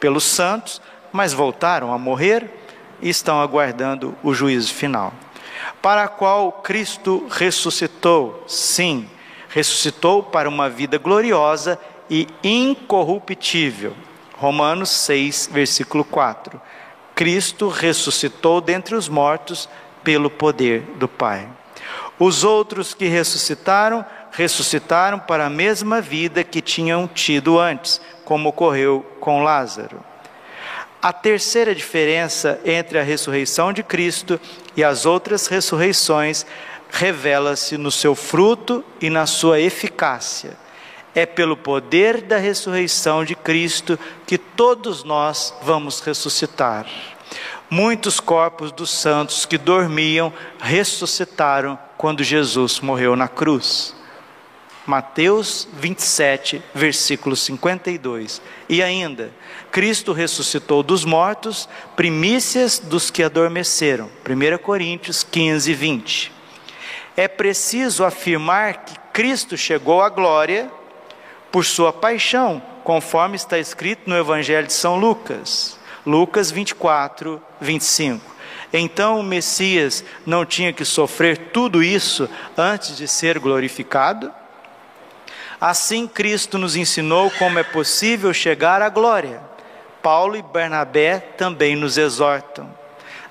pelos 0.00 0.24
santos, 0.24 0.82
mas 1.12 1.32
voltaram 1.32 1.92
a 1.92 1.98
morrer 1.98 2.50
e 3.00 3.08
estão 3.08 3.40
aguardando 3.40 4.16
o 4.22 4.34
juízo 4.34 4.74
final. 4.74 5.12
Para 5.80 6.04
a 6.04 6.08
qual 6.08 6.50
Cristo 6.50 7.26
ressuscitou, 7.30 8.42
sim, 8.48 9.08
ressuscitou 9.54 10.20
para 10.20 10.48
uma 10.48 10.68
vida 10.68 10.98
gloriosa 10.98 11.78
e 12.10 12.26
incorruptível. 12.42 13.94
Romanos 14.36 14.90
6, 14.90 15.48
versículo 15.52 16.04
4. 16.04 16.60
Cristo 17.14 17.68
ressuscitou 17.68 18.60
dentre 18.60 18.96
os 18.96 19.08
mortos 19.08 19.68
pelo 20.02 20.28
poder 20.28 20.80
do 20.96 21.06
Pai. 21.06 21.48
Os 22.18 22.42
outros 22.42 22.94
que 22.94 23.06
ressuscitaram, 23.06 24.04
ressuscitaram 24.32 25.20
para 25.20 25.46
a 25.46 25.50
mesma 25.50 26.00
vida 26.00 26.42
que 26.42 26.60
tinham 26.60 27.06
tido 27.06 27.56
antes, 27.56 28.00
como 28.24 28.48
ocorreu 28.48 29.06
com 29.20 29.44
Lázaro. 29.44 30.02
A 31.00 31.12
terceira 31.12 31.72
diferença 31.72 32.58
entre 32.64 32.98
a 32.98 33.04
ressurreição 33.04 33.72
de 33.72 33.84
Cristo 33.84 34.40
e 34.76 34.82
as 34.82 35.06
outras 35.06 35.46
ressurreições 35.46 36.44
revela-se 36.94 37.76
no 37.76 37.90
seu 37.90 38.14
fruto 38.14 38.84
e 39.00 39.10
na 39.10 39.26
sua 39.26 39.58
eficácia. 39.58 40.56
É 41.12 41.26
pelo 41.26 41.56
poder 41.56 42.22
da 42.22 42.38
ressurreição 42.38 43.24
de 43.24 43.34
Cristo 43.34 43.98
que 44.24 44.38
todos 44.38 45.02
nós 45.02 45.52
vamos 45.60 45.98
ressuscitar. 45.98 46.86
Muitos 47.68 48.20
corpos 48.20 48.70
dos 48.70 48.90
santos 48.90 49.44
que 49.44 49.58
dormiam 49.58 50.32
ressuscitaram 50.60 51.76
quando 51.98 52.22
Jesus 52.22 52.78
morreu 52.78 53.16
na 53.16 53.26
cruz. 53.26 53.96
Mateus 54.86 55.66
27, 55.72 56.62
versículo 56.72 57.34
52. 57.34 58.40
E 58.68 58.82
ainda, 58.84 59.32
Cristo 59.72 60.12
ressuscitou 60.12 60.82
dos 60.82 61.04
mortos, 61.04 61.68
primícias 61.96 62.78
dos 62.78 63.10
que 63.10 63.22
adormeceram. 63.24 64.08
1 64.24 64.58
Coríntios 64.58 65.24
15, 65.24 65.74
20 65.74 66.34
é 67.16 67.28
preciso 67.28 68.04
afirmar 68.04 68.84
que 68.84 68.98
Cristo 69.12 69.56
chegou 69.56 70.02
à 70.02 70.08
glória 70.08 70.70
por 71.50 71.64
sua 71.64 71.92
paixão, 71.92 72.60
conforme 72.82 73.36
está 73.36 73.58
escrito 73.58 74.10
no 74.10 74.16
Evangelho 74.16 74.66
de 74.66 74.72
São 74.72 74.96
Lucas, 74.96 75.78
Lucas 76.04 76.50
24, 76.50 77.40
25. 77.60 78.34
Então 78.72 79.20
o 79.20 79.22
Messias 79.22 80.04
não 80.26 80.44
tinha 80.44 80.72
que 80.72 80.84
sofrer 80.84 81.38
tudo 81.52 81.82
isso 81.82 82.28
antes 82.58 82.96
de 82.96 83.06
ser 83.06 83.38
glorificado? 83.38 84.32
Assim 85.60 86.08
Cristo 86.08 86.58
nos 86.58 86.74
ensinou 86.74 87.30
como 87.30 87.58
é 87.58 87.62
possível 87.62 88.34
chegar 88.34 88.82
à 88.82 88.88
glória. 88.88 89.40
Paulo 90.02 90.36
e 90.36 90.42
Bernabé 90.42 91.20
também 91.20 91.76
nos 91.76 91.96
exortam 91.96 92.83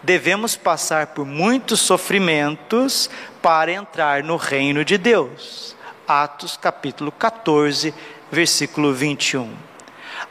devemos 0.03 0.57
passar 0.57 1.07
por 1.07 1.25
muitos 1.25 1.79
sofrimentos 1.79 3.09
para 3.41 3.71
entrar 3.71 4.21
no 4.21 4.35
reino 4.35 4.83
de 4.83 4.97
Deus. 4.97 5.75
Atos 6.05 6.57
capítulo 6.57 7.11
14, 7.11 7.93
versículo 8.29 8.93
21. 8.93 9.49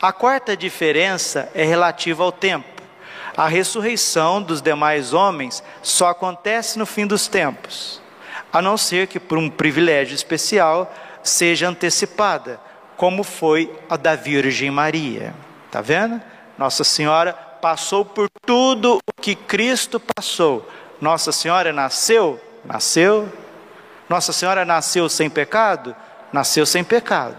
A 0.01 0.13
quarta 0.13 0.55
diferença 0.55 1.51
é 1.55 1.65
relativa 1.65 2.23
ao 2.23 2.31
tempo. 2.31 2.83
A 3.35 3.49
ressurreição 3.49 4.43
dos 4.43 4.61
demais 4.61 5.15
homens 5.15 5.65
só 5.83 6.09
acontece 6.09 6.79
no 6.79 6.85
fim 6.85 7.07
dos 7.07 7.27
tempos, 7.27 8.03
a 8.53 8.61
não 8.61 8.77
ser 8.77 9.07
que 9.07 9.19
por 9.19 9.39
um 9.39 9.49
privilégio 9.49 10.15
especial 10.15 10.93
seja 11.23 11.69
antecipada, 11.69 12.61
como 12.95 13.25
foi 13.25 13.75
a 13.89 13.97
da 13.97 14.15
Virgem 14.15 14.71
Maria. 14.71 15.35
Tá 15.71 15.81
vendo? 15.81 16.21
Nossa 16.59 16.85
Senhora 16.85 17.52
passou 17.63 18.05
por 18.05 18.29
tudo 18.45 18.99
o 19.07 19.23
que 19.23 19.37
Cristo 19.37 20.01
passou. 20.01 20.69
Nossa 21.01 21.31
Senhora 21.31 21.73
nasceu? 21.73 22.41
Nasceu. 22.65 23.33
Nossa 24.09 24.33
Senhora 24.33 24.65
nasceu 24.65 25.09
sem 25.09 25.31
pecado? 25.31 25.95
Nasceu 26.33 26.67
sem 26.67 26.83
pecado. 26.83 27.37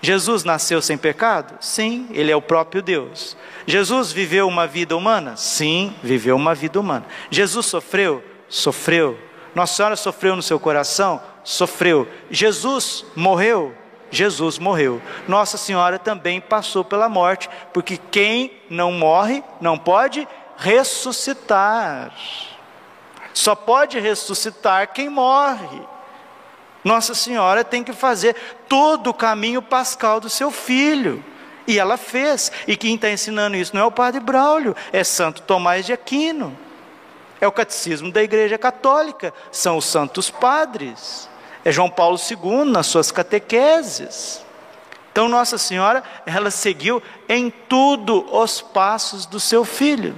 Jesus 0.00 0.44
nasceu 0.44 0.80
sem 0.80 0.96
pecado? 0.96 1.58
Sim, 1.60 2.08
ele 2.10 2.32
é 2.32 2.36
o 2.36 2.40
próprio 2.40 2.80
Deus. 2.80 3.36
Jesus 3.66 4.10
viveu 4.10 4.48
uma 4.48 4.66
vida 4.66 4.96
humana? 4.96 5.36
Sim, 5.36 5.94
viveu 6.02 6.36
uma 6.36 6.54
vida 6.54 6.80
humana. 6.80 7.04
Jesus 7.30 7.66
sofreu? 7.66 8.24
Sofreu. 8.48 9.18
Nossa 9.54 9.74
Senhora 9.74 9.96
sofreu 9.96 10.34
no 10.34 10.42
seu 10.42 10.58
coração? 10.58 11.20
Sofreu. 11.44 12.08
Jesus 12.30 13.04
morreu? 13.14 13.74
Jesus 14.10 14.58
morreu. 14.58 15.00
Nossa 15.28 15.56
Senhora 15.56 15.98
também 15.98 16.40
passou 16.40 16.84
pela 16.84 17.08
morte, 17.08 17.48
porque 17.72 17.96
quem 17.96 18.52
não 18.68 18.92
morre 18.92 19.42
não 19.60 19.78
pode 19.78 20.26
ressuscitar. 20.56 22.12
Só 23.32 23.54
pode 23.54 23.98
ressuscitar 23.98 24.92
quem 24.92 25.08
morre. 25.08 25.80
Nossa 26.82 27.14
Senhora 27.14 27.62
tem 27.62 27.84
que 27.84 27.92
fazer 27.92 28.34
todo 28.68 29.10
o 29.10 29.14
caminho 29.14 29.62
pascal 29.62 30.18
do 30.18 30.28
seu 30.28 30.50
filho. 30.50 31.22
E 31.66 31.78
ela 31.78 31.96
fez. 31.96 32.50
E 32.66 32.76
quem 32.76 32.94
está 32.94 33.10
ensinando 33.10 33.56
isso 33.56 33.74
não 33.74 33.82
é 33.82 33.84
o 33.84 33.92
Padre 33.92 34.20
Braulio, 34.20 34.74
é 34.92 35.04
Santo 35.04 35.42
Tomás 35.42 35.86
de 35.86 35.92
Aquino. 35.92 36.56
É 37.40 37.46
o 37.46 37.52
catecismo 37.52 38.12
da 38.12 38.22
Igreja 38.22 38.58
Católica, 38.58 39.32
são 39.50 39.78
os 39.78 39.86
santos 39.86 40.30
padres. 40.30 41.28
É 41.64 41.70
João 41.70 41.90
Paulo 41.90 42.18
II 42.18 42.64
nas 42.64 42.86
suas 42.86 43.10
catequeses. 43.10 44.44
Então 45.12 45.28
Nossa 45.28 45.58
Senhora, 45.58 46.02
ela 46.24 46.50
seguiu 46.50 47.02
em 47.28 47.50
tudo 47.50 48.26
os 48.34 48.60
passos 48.60 49.26
do 49.26 49.40
seu 49.40 49.64
filho, 49.64 50.14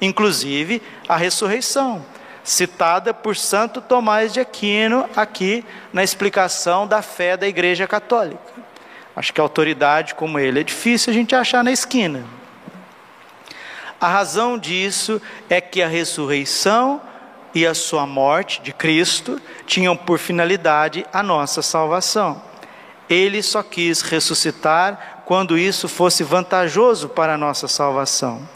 inclusive 0.00 0.80
a 1.08 1.16
ressurreição, 1.16 2.04
citada 2.44 3.12
por 3.12 3.36
Santo 3.36 3.80
Tomás 3.80 4.32
de 4.32 4.40
Aquino 4.40 5.08
aqui 5.16 5.64
na 5.92 6.04
explicação 6.04 6.86
da 6.86 7.02
fé 7.02 7.36
da 7.36 7.48
Igreja 7.48 7.86
Católica. 7.86 8.40
Acho 9.14 9.34
que 9.34 9.40
autoridade 9.40 10.14
como 10.14 10.38
ele 10.38 10.60
é 10.60 10.64
difícil 10.64 11.10
a 11.10 11.14
gente 11.14 11.34
achar 11.34 11.64
na 11.64 11.72
esquina. 11.72 12.24
A 14.00 14.08
razão 14.08 14.56
disso 14.56 15.20
é 15.50 15.60
que 15.60 15.82
a 15.82 15.88
ressurreição 15.88 17.02
e 17.54 17.66
a 17.66 17.74
sua 17.74 18.06
morte 18.06 18.60
de 18.62 18.72
Cristo 18.72 19.40
tinham 19.66 19.96
por 19.96 20.18
finalidade 20.18 21.04
a 21.12 21.22
nossa 21.22 21.62
salvação. 21.62 22.42
Ele 23.08 23.42
só 23.42 23.62
quis 23.62 24.02
ressuscitar 24.02 25.22
quando 25.24 25.58
isso 25.58 25.88
fosse 25.88 26.22
vantajoso 26.22 27.08
para 27.08 27.34
a 27.34 27.38
nossa 27.38 27.66
salvação. 27.66 28.48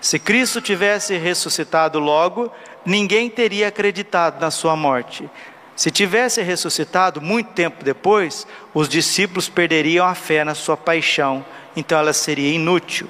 Se 0.00 0.18
Cristo 0.18 0.60
tivesse 0.60 1.16
ressuscitado 1.16 1.98
logo, 1.98 2.50
ninguém 2.84 3.28
teria 3.28 3.68
acreditado 3.68 4.40
na 4.40 4.50
sua 4.50 4.74
morte. 4.74 5.28
Se 5.76 5.90
tivesse 5.90 6.42
ressuscitado 6.42 7.20
muito 7.20 7.52
tempo 7.52 7.84
depois, 7.84 8.46
os 8.74 8.88
discípulos 8.88 9.48
perderiam 9.48 10.06
a 10.06 10.14
fé 10.14 10.44
na 10.44 10.54
sua 10.54 10.76
paixão, 10.76 11.44
então 11.76 11.98
ela 11.98 12.12
seria 12.12 12.52
inútil. 12.52 13.08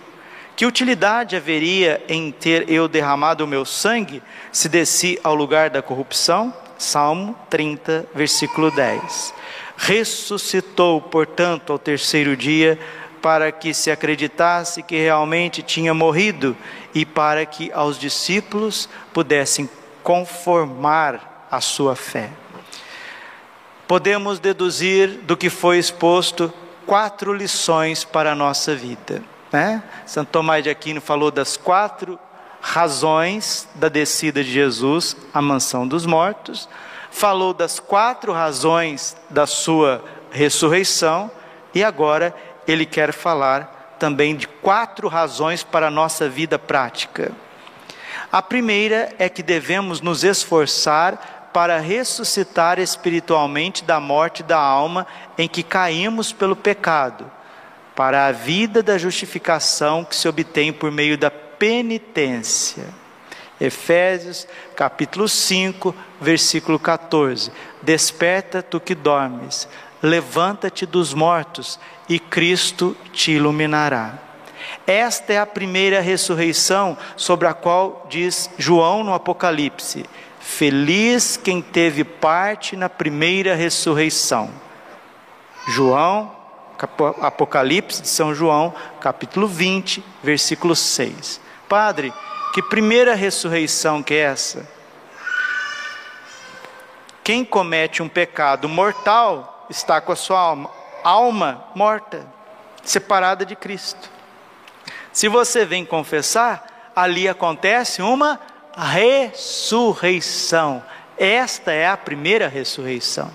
Que 0.61 0.67
utilidade 0.67 1.37
haveria 1.37 2.05
em 2.07 2.31
ter 2.31 2.71
eu 2.71 2.87
derramado 2.87 3.45
o 3.45 3.47
meu 3.47 3.65
sangue 3.65 4.23
se 4.53 4.69
desci 4.69 5.19
ao 5.25 5.35
lugar 5.35 5.71
da 5.71 5.81
corrupção? 5.81 6.55
Salmo 6.77 7.35
30, 7.49 8.05
versículo 8.15 8.71
10. 8.71 9.33
Ressuscitou, 9.75 11.01
portanto, 11.01 11.73
ao 11.73 11.79
terceiro 11.79 12.37
dia, 12.37 12.79
para 13.23 13.51
que 13.51 13.73
se 13.73 13.91
acreditasse 13.91 14.83
que 14.83 14.99
realmente 14.99 15.63
tinha 15.63 15.95
morrido 15.95 16.55
e 16.95 17.07
para 17.07 17.47
que 17.47 17.73
aos 17.73 17.99
discípulos 17.99 18.87
pudessem 19.15 19.67
conformar 20.03 21.47
a 21.51 21.63
sua 21.63 21.97
fé. 21.97 22.29
Podemos 23.89 24.39
deduzir 24.39 25.21
do 25.23 25.39
que 25.39 25.49
foi 25.49 25.79
exposto 25.79 26.53
quatro 26.85 27.33
lições 27.33 28.05
para 28.05 28.33
a 28.33 28.35
nossa 28.35 28.77
vida. 28.77 29.30
Né? 29.53 29.83
Santo 30.07 30.31
Tomás 30.31 30.63
de 30.63 30.71
Aquino 30.71 31.01
falou 31.01 31.31
das 31.31 31.57
quatro 31.57 32.19
razões 32.61 33.69
da 33.75 33.89
descida 33.89 34.45
de 34.45 34.51
Jesus 34.51 35.17
à 35.33 35.41
mansão 35.41 35.89
dos 35.89 36.07
mortos, 36.07 36.69
falou 37.11 37.53
das 37.53 37.81
quatro 37.81 38.33
razões 38.33 39.17
da 39.29 39.47
sua 39.47 40.05
ressurreição 40.31 41.31
e 41.75 41.83
agora 41.83 42.35
ele 42.67 42.87
quer 42.87 43.13
falar 43.13 43.97
também 43.99 44.37
de 44.37 44.47
quatro 44.47 45.09
razões 45.09 45.63
para 45.65 45.89
a 45.89 45.91
nossa 45.91 46.29
vida 46.29 46.59
prática. 46.59 47.33
A 48.31 48.41
primeira 48.41 49.13
é 49.19 49.29
que 49.29 49.43
devemos 49.43 50.01
nos 50.01 50.23
esforçar 50.23 51.51
para 51.53 51.79
ressuscitar 51.81 52.79
espiritualmente 52.79 53.83
da 53.83 53.99
morte 53.99 54.43
da 54.45 54.59
alma 54.59 55.07
em 55.37 55.49
que 55.49 55.65
caímos 55.65 56.33
pelo 56.33 56.55
pecado 56.55 57.29
para 58.01 58.29
a 58.29 58.33
vida 58.33 58.83
da 58.83 58.97
justificação 58.97 60.07
que 60.07 60.17
se 60.17 60.27
obtém 60.27 60.73
por 60.73 60.91
meio 60.91 61.19
da 61.19 61.31
penitência. 61.31 62.87
Efésios 63.61 64.49
capítulo 64.75 65.29
5, 65.29 65.95
versículo 66.19 66.79
14. 66.79 67.53
Desperta 67.83 68.63
tu 68.63 68.81
que 68.81 68.95
dormes, 68.95 69.69
levanta-te 70.03 70.87
dos 70.87 71.13
mortos 71.13 71.79
e 72.09 72.19
Cristo 72.19 72.97
te 73.13 73.33
iluminará. 73.33 74.15
Esta 74.87 75.35
é 75.35 75.39
a 75.39 75.45
primeira 75.45 76.01
ressurreição 76.01 76.97
sobre 77.19 77.49
a 77.49 77.53
qual 77.53 78.07
diz 78.09 78.49
João 78.57 79.05
no 79.05 79.13
Apocalipse: 79.13 80.07
Feliz 80.41 81.37
quem 81.37 81.61
teve 81.61 82.03
parte 82.03 82.77
na 82.77 82.89
primeira 82.89 83.55
ressurreição. 83.55 84.51
João 85.69 86.40
Apocalipse 87.21 88.03
de 88.03 88.09
São 88.09 88.35
João, 88.35 88.75
capítulo 89.01 89.47
20, 89.47 90.05
versículo 90.23 90.75
6. 90.75 91.41
Padre, 91.69 92.13
que 92.53 92.63
primeira 92.63 93.15
ressurreição 93.15 94.03
que 94.03 94.15
é 94.15 94.19
essa? 94.19 94.69
Quem 97.23 97.45
comete 97.45 98.03
um 98.03 98.09
pecado 98.09 98.69
mortal 98.69 99.67
está 99.71 100.01
com 100.01 100.13
a 100.13 100.17
sua 100.17 100.41
alma, 100.41 100.71
alma 101.05 101.65
morta, 101.75 102.27
separada 102.83 103.45
de 103.45 103.55
Cristo. 103.55 104.11
Se 105.13 105.29
você 105.29 105.65
vem 105.65 105.85
confessar, 105.85 106.93
ali 106.95 107.29
acontece 107.29 108.03
uma 108.03 108.41
ressurreição. 108.77 110.03
Esta 111.17 111.73
é 111.73 111.89
a 111.89 111.97
primeira 111.97 112.49
ressurreição. 112.49 113.31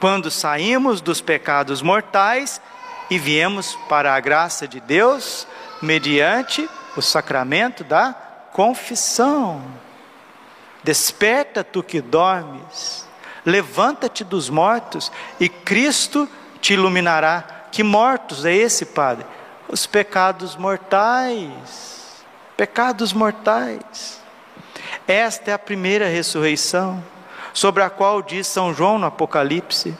Quando 0.00 0.30
saímos 0.30 1.00
dos 1.00 1.20
pecados 1.20 1.80
mortais 1.80 2.60
e 3.12 3.18
viemos 3.18 3.76
para 3.90 4.14
a 4.14 4.20
graça 4.20 4.66
de 4.66 4.80
Deus 4.80 5.46
mediante 5.82 6.66
o 6.96 7.02
sacramento 7.02 7.84
da 7.84 8.14
confissão. 8.54 9.62
Desperta 10.82 11.62
tu 11.62 11.82
que 11.82 12.00
dormes, 12.00 13.06
levanta-te 13.44 14.24
dos 14.24 14.48
mortos 14.48 15.12
e 15.38 15.46
Cristo 15.46 16.26
te 16.58 16.72
iluminará. 16.72 17.66
Que 17.70 17.82
mortos 17.82 18.46
é 18.46 18.54
esse, 18.54 18.86
Padre? 18.86 19.26
Os 19.68 19.86
pecados 19.86 20.56
mortais. 20.56 22.24
Pecados 22.56 23.12
mortais. 23.12 24.22
Esta 25.06 25.50
é 25.50 25.54
a 25.54 25.58
primeira 25.58 26.08
ressurreição, 26.08 27.04
sobre 27.52 27.82
a 27.82 27.90
qual 27.90 28.22
diz 28.22 28.46
São 28.46 28.72
João 28.72 28.98
no 28.98 29.06
Apocalipse. 29.06 29.94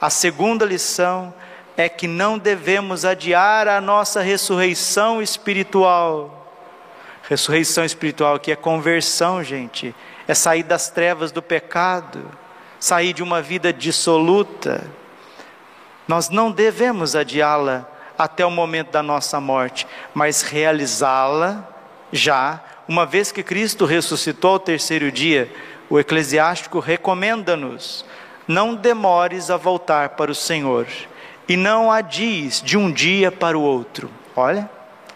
A 0.00 0.10
segunda 0.10 0.64
lição 0.64 1.32
é 1.76 1.88
que 1.88 2.06
não 2.06 2.38
devemos 2.38 3.04
adiar 3.04 3.66
a 3.66 3.80
nossa 3.80 4.20
ressurreição 4.20 5.22
espiritual. 5.22 6.38
Ressurreição 7.28 7.84
espiritual 7.84 8.38
que 8.38 8.52
é 8.52 8.56
conversão, 8.56 9.42
gente, 9.42 9.94
é 10.28 10.34
sair 10.34 10.62
das 10.62 10.90
trevas 10.90 11.32
do 11.32 11.40
pecado, 11.40 12.30
sair 12.78 13.12
de 13.12 13.22
uma 13.22 13.40
vida 13.40 13.72
dissoluta. 13.72 14.84
Nós 16.06 16.28
não 16.28 16.50
devemos 16.50 17.16
adiá-la 17.16 17.88
até 18.18 18.44
o 18.44 18.50
momento 18.50 18.90
da 18.90 19.02
nossa 19.02 19.40
morte, 19.40 19.86
mas 20.12 20.42
realizá-la 20.42 21.66
já, 22.12 22.62
uma 22.86 23.06
vez 23.06 23.32
que 23.32 23.42
Cristo 23.42 23.86
ressuscitou 23.86 24.52
ao 24.52 24.58
terceiro 24.58 25.10
dia. 25.10 25.50
O 25.88 25.98
eclesiástico 25.98 26.80
recomenda-nos: 26.80 28.04
não 28.46 28.74
demores 28.74 29.48
a 29.50 29.56
voltar 29.56 30.10
para 30.10 30.30
o 30.30 30.34
Senhor 30.34 30.86
e 31.48 31.56
não 31.56 31.90
adies 31.90 32.62
de 32.62 32.76
um 32.76 32.90
dia 32.90 33.30
para 33.30 33.58
o 33.58 33.62
outro. 33.62 34.10
Olha, 34.34 34.68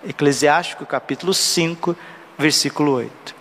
Eclesiástico 0.07 0.85
capítulo 0.85 1.33
5, 1.33 1.97
versículo 2.39 2.93
8. 2.93 3.35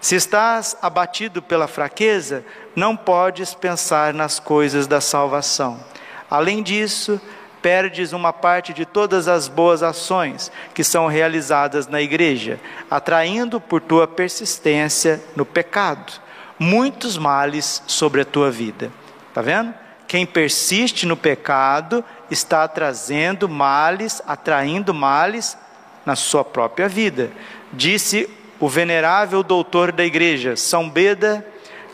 Se 0.00 0.16
estás 0.16 0.76
abatido 0.82 1.40
pela 1.40 1.66
fraqueza, 1.66 2.44
não 2.76 2.96
podes 2.96 3.54
pensar 3.54 4.12
nas 4.12 4.38
coisas 4.38 4.86
da 4.86 5.00
salvação. 5.00 5.82
Além 6.30 6.62
disso, 6.62 7.20
perdes 7.62 8.12
uma 8.12 8.32
parte 8.32 8.74
de 8.74 8.84
todas 8.84 9.28
as 9.28 9.48
boas 9.48 9.82
ações 9.82 10.52
que 10.74 10.84
são 10.84 11.06
realizadas 11.06 11.86
na 11.86 12.02
igreja, 12.02 12.60
atraindo 12.90 13.58
por 13.58 13.80
tua 13.80 14.06
persistência 14.06 15.22
no 15.34 15.46
pecado 15.46 16.24
muitos 16.58 17.18
males 17.18 17.82
sobre 17.86 18.20
a 18.20 18.24
tua 18.24 18.50
vida. 18.50 18.90
Está 19.28 19.42
vendo? 19.42 19.74
Quem 20.14 20.24
persiste 20.24 21.06
no 21.06 21.16
pecado 21.16 22.04
está 22.30 22.68
trazendo 22.68 23.48
males, 23.48 24.22
atraindo 24.24 24.94
males 24.94 25.58
na 26.06 26.14
sua 26.14 26.44
própria 26.44 26.88
vida. 26.88 27.32
Disse 27.72 28.30
o 28.60 28.68
venerável 28.68 29.42
doutor 29.42 29.90
da 29.90 30.04
igreja, 30.04 30.54
São 30.54 30.88
Beda, 30.88 31.44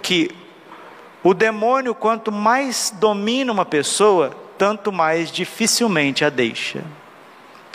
que 0.02 0.30
o 1.22 1.32
demônio, 1.32 1.94
quanto 1.94 2.30
mais 2.30 2.92
domina 2.94 3.50
uma 3.50 3.64
pessoa, 3.64 4.36
tanto 4.58 4.92
mais 4.92 5.32
dificilmente 5.32 6.22
a 6.22 6.28
deixa. 6.28 6.84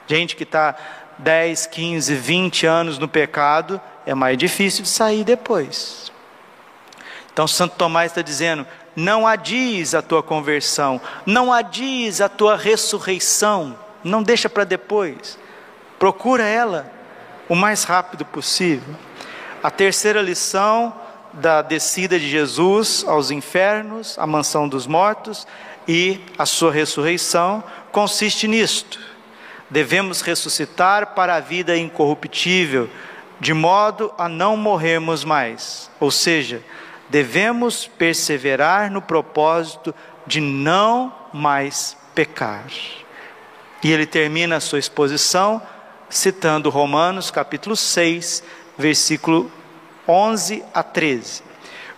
Gente 0.05 0.35
que 0.35 0.43
está 0.43 0.75
10, 1.17 1.65
15, 1.65 2.13
20 2.13 2.67
anos 2.67 2.99
no 2.99 3.07
pecado, 3.07 3.81
é 4.05 4.13
mais 4.13 4.37
difícil 4.37 4.83
de 4.83 4.89
sair 4.89 5.23
depois. 5.23 6.11
Então, 7.33 7.47
Santo 7.47 7.77
Tomás 7.77 8.11
está 8.11 8.21
dizendo: 8.21 8.67
não 8.95 9.27
adies 9.27 9.93
a 9.93 10.01
tua 10.01 10.23
conversão, 10.23 11.01
não 11.25 11.51
adies 11.51 12.21
a 12.21 12.29
tua 12.29 12.55
ressurreição, 12.55 13.77
não 14.03 14.23
deixa 14.23 14.49
para 14.49 14.63
depois, 14.63 15.37
procura 15.99 16.43
ela 16.43 16.91
o 17.49 17.55
mais 17.55 17.83
rápido 17.83 18.23
possível. 18.25 18.95
A 19.61 19.69
terceira 19.69 20.21
lição 20.21 20.93
da 21.33 21.61
descida 21.61 22.19
de 22.19 22.29
Jesus 22.29 23.03
aos 23.07 23.31
infernos, 23.31 24.17
a 24.17 24.25
mansão 24.25 24.67
dos 24.67 24.87
mortos 24.87 25.45
e 25.87 26.21
a 26.37 26.45
sua 26.45 26.71
ressurreição 26.71 27.63
consiste 27.91 28.47
nisto. 28.47 28.99
Devemos 29.69 30.21
ressuscitar 30.21 31.07
para 31.07 31.35
a 31.35 31.39
vida 31.39 31.77
incorruptível, 31.77 32.89
de 33.39 33.53
modo 33.53 34.13
a 34.17 34.29
não 34.29 34.55
morrermos 34.55 35.25
mais. 35.25 35.89
Ou 35.99 36.09
seja, 36.09 36.61
devemos 37.15 37.87
perseverar 37.87 38.91
no 38.91 39.01
propósito 39.01 39.95
de 40.27 40.41
não 40.41 41.15
mais 41.31 41.95
pecar. 42.13 42.65
E 43.81 43.89
ele 43.89 44.05
termina 44.05 44.57
a 44.57 44.59
sua 44.59 44.79
exposição 44.79 45.61
citando 46.09 46.69
Romanos 46.69 47.31
capítulo 47.31 47.73
6, 47.73 48.43
versículo 48.77 49.49
11 50.05 50.61
a 50.73 50.83
13. 50.83 51.41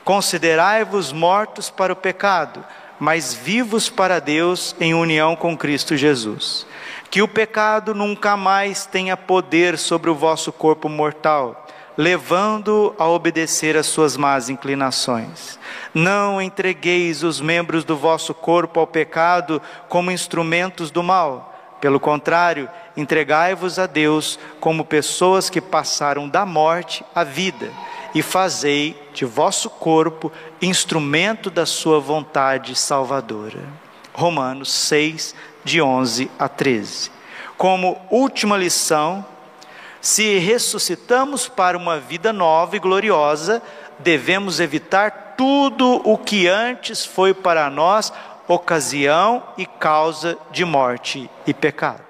Considerai-vos 0.03 1.11
mortos 1.11 1.71
para 1.71 1.91
o 1.91 1.95
pecado, 1.95 2.63
mas 2.99 3.33
vivos 3.33 3.89
para 3.89 4.19
Deus 4.19 4.75
em 4.79 4.93
união 4.93 5.35
com 5.35 5.57
Cristo 5.57 5.97
Jesus. 5.97 6.67
Que 7.09 7.23
o 7.23 7.27
pecado 7.27 7.95
nunca 7.95 8.37
mais 8.37 8.85
tenha 8.85 9.17
poder 9.17 9.79
sobre 9.79 10.11
o 10.11 10.15
vosso 10.15 10.53
corpo 10.53 10.87
mortal 10.87 11.66
levando 11.97 12.93
a 12.99 13.07
obedecer 13.07 13.75
às 13.75 13.87
suas 13.87 14.15
más 14.15 14.49
inclinações. 14.49 15.57
Não 15.93 16.39
entregueis 16.41 17.23
os 17.23 17.41
membros 17.41 17.83
do 17.83 17.97
vosso 17.97 18.33
corpo 18.33 18.79
ao 18.79 18.85
pecado 18.85 19.61
como 19.89 20.11
instrumentos 20.11 20.91
do 20.91 21.01
mal. 21.01 21.55
Pelo 21.81 21.99
contrário, 21.99 22.69
entregai-vos 22.95 23.77
a 23.79 23.85
Deus 23.85 24.39
como 24.59 24.85
pessoas 24.85 25.49
que 25.49 25.61
passaram 25.61 26.29
da 26.29 26.45
morte 26.45 27.03
à 27.13 27.23
vida, 27.23 27.71
e 28.15 28.21
fazei 28.21 28.99
de 29.13 29.25
vosso 29.25 29.69
corpo 29.69 30.31
instrumento 30.61 31.51
da 31.51 31.65
sua 31.65 31.99
vontade 31.99 32.75
salvadora. 32.75 33.61
Romanos 34.13 34.71
6, 34.71 35.35
de 35.63 35.79
11 35.79 36.31
a 36.39 36.49
13. 36.49 37.11
Como 37.57 38.01
última 38.09 38.57
lição, 38.57 39.23
se 40.01 40.37
ressuscitamos 40.37 41.47
para 41.47 41.77
uma 41.77 41.99
vida 41.99 42.31
nova 42.31 42.75
e 42.75 42.79
gloriosa, 42.79 43.61
devemos 43.99 44.59
evitar 44.59 45.35
tudo 45.37 46.01
o 46.03 46.17
que 46.17 46.47
antes 46.47 47.05
foi 47.05 47.33
para 47.33 47.69
nós 47.69 48.11
ocasião 48.47 49.43
e 49.57 49.65
causa 49.65 50.37
de 50.51 50.63
morte 50.63 51.29
e 51.45 51.53
pecado. 51.53 52.03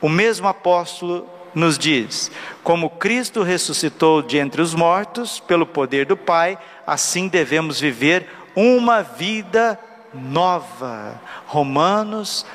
O 0.00 0.08
mesmo 0.08 0.48
apóstolo 0.48 1.28
nos 1.54 1.78
diz: 1.78 2.30
como 2.62 2.90
Cristo 2.90 3.42
ressuscitou 3.42 4.22
de 4.22 4.38
entre 4.38 4.62
os 4.62 4.74
mortos 4.74 5.40
pelo 5.40 5.66
poder 5.66 6.06
do 6.06 6.16
Pai, 6.16 6.58
assim 6.86 7.28
devemos 7.28 7.80
viver 7.80 8.28
uma 8.54 9.02
vida 9.02 9.78
nova. 10.12 11.20
Romanos 11.46 12.46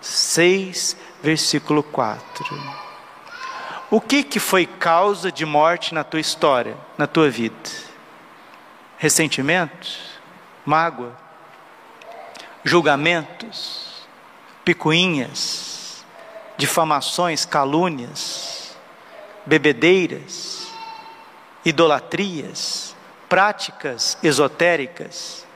6, 0.00 0.96
versículo 1.22 1.82
4. 1.82 2.82
O 3.90 4.00
que, 4.00 4.24
que 4.24 4.40
foi 4.40 4.66
causa 4.66 5.30
de 5.30 5.44
morte 5.44 5.94
na 5.94 6.02
tua 6.02 6.20
história, 6.20 6.76
na 6.98 7.06
tua 7.06 7.30
vida? 7.30 7.70
Ressentimentos? 8.98 9.98
Mágoa? 10.64 11.16
Julgamentos? 12.64 14.06
Picuinhas? 14.64 16.04
Difamações? 16.56 17.44
Calúnias? 17.44 18.76
Bebedeiras? 19.44 20.68
Idolatrias? 21.64 22.96
Práticas 23.28 24.16
esotéricas? 24.22 25.46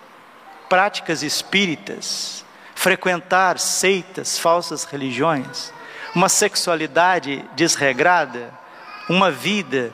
Práticas 0.69 1.23
espíritas? 1.23 2.36
Frequentar 2.87 3.59
seitas, 3.59 4.39
falsas 4.39 4.85
religiões? 4.85 5.73
uma 6.17 6.31
sexualidade 6.31 7.45
desregrada, 7.55 8.51
uma 9.07 9.31
vida 9.31 9.93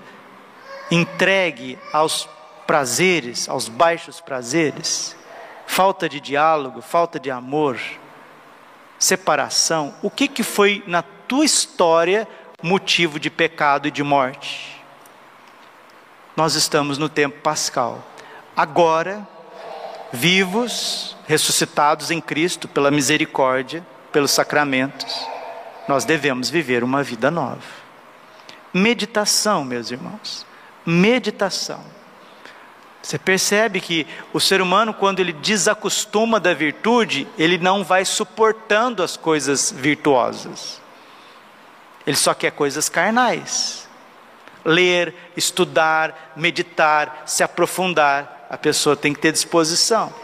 entregue 0.89 1.77
aos 1.93 2.29
prazeres, 2.65 3.49
aos 3.49 3.69
baixos 3.69 4.21
prazeres, 4.21 5.17
falta 5.67 6.09
de 6.09 6.21
diálogo, 6.21 6.81
falta 6.81 7.19
de 7.19 7.29
amor, 7.29 7.77
separação, 9.01 9.93
o 10.01 10.09
que, 10.09 10.29
que 10.29 10.45
foi 10.45 10.85
na 10.87 11.03
tua 11.03 11.45
história 11.45 12.29
motivo 12.63 13.19
de 13.19 13.29
pecado 13.29 13.89
e 13.89 13.91
de 13.91 14.05
morte? 14.05 14.81
Nós 16.37 16.55
estamos 16.55 16.99
no 16.99 17.09
tempo 17.09 17.41
pascal. 17.41 18.01
Agora, 18.57 19.27
vivos, 20.13 21.17
ressuscitados 21.27 22.11
em 22.11 22.21
Cristo 22.21 22.69
pela 22.69 22.91
misericórdia, 22.91 23.85
pelos 24.13 24.31
sacramentos, 24.31 25.27
nós 25.89 26.05
devemos 26.05 26.51
viver 26.51 26.85
uma 26.85 27.03
vida 27.03 27.31
nova. 27.31 27.63
Meditação, 28.73 29.65
meus 29.65 29.91
irmãos. 29.91 30.47
Meditação. 30.85 31.83
Você 33.03 33.19
percebe 33.19 33.81
que 33.81 34.07
o 34.33 34.39
ser 34.39 34.63
humano, 34.63 34.95
quando 34.95 35.19
ele 35.19 35.33
desacostuma 35.33 36.39
da 36.39 36.55
virtude, 36.55 37.27
ele 37.37 37.59
não 37.59 37.83
vai 37.83 38.05
suportando 38.05 39.03
as 39.03 39.17
coisas 39.17 39.73
virtuosas. 39.73 40.81
Ele 42.07 42.17
só 42.17 42.33
quer 42.33 42.53
coisas 42.53 42.89
carnais. 42.89 43.89
Ler, 44.65 45.15
estudar, 45.37 46.33
meditar, 46.37 47.25
se 47.27 47.43
aprofundar, 47.43 48.42
a 48.53 48.57
pessoa 48.57 48.95
tem 48.95 49.13
que 49.13 49.19
ter 49.19 49.33
disposição. 49.33 50.15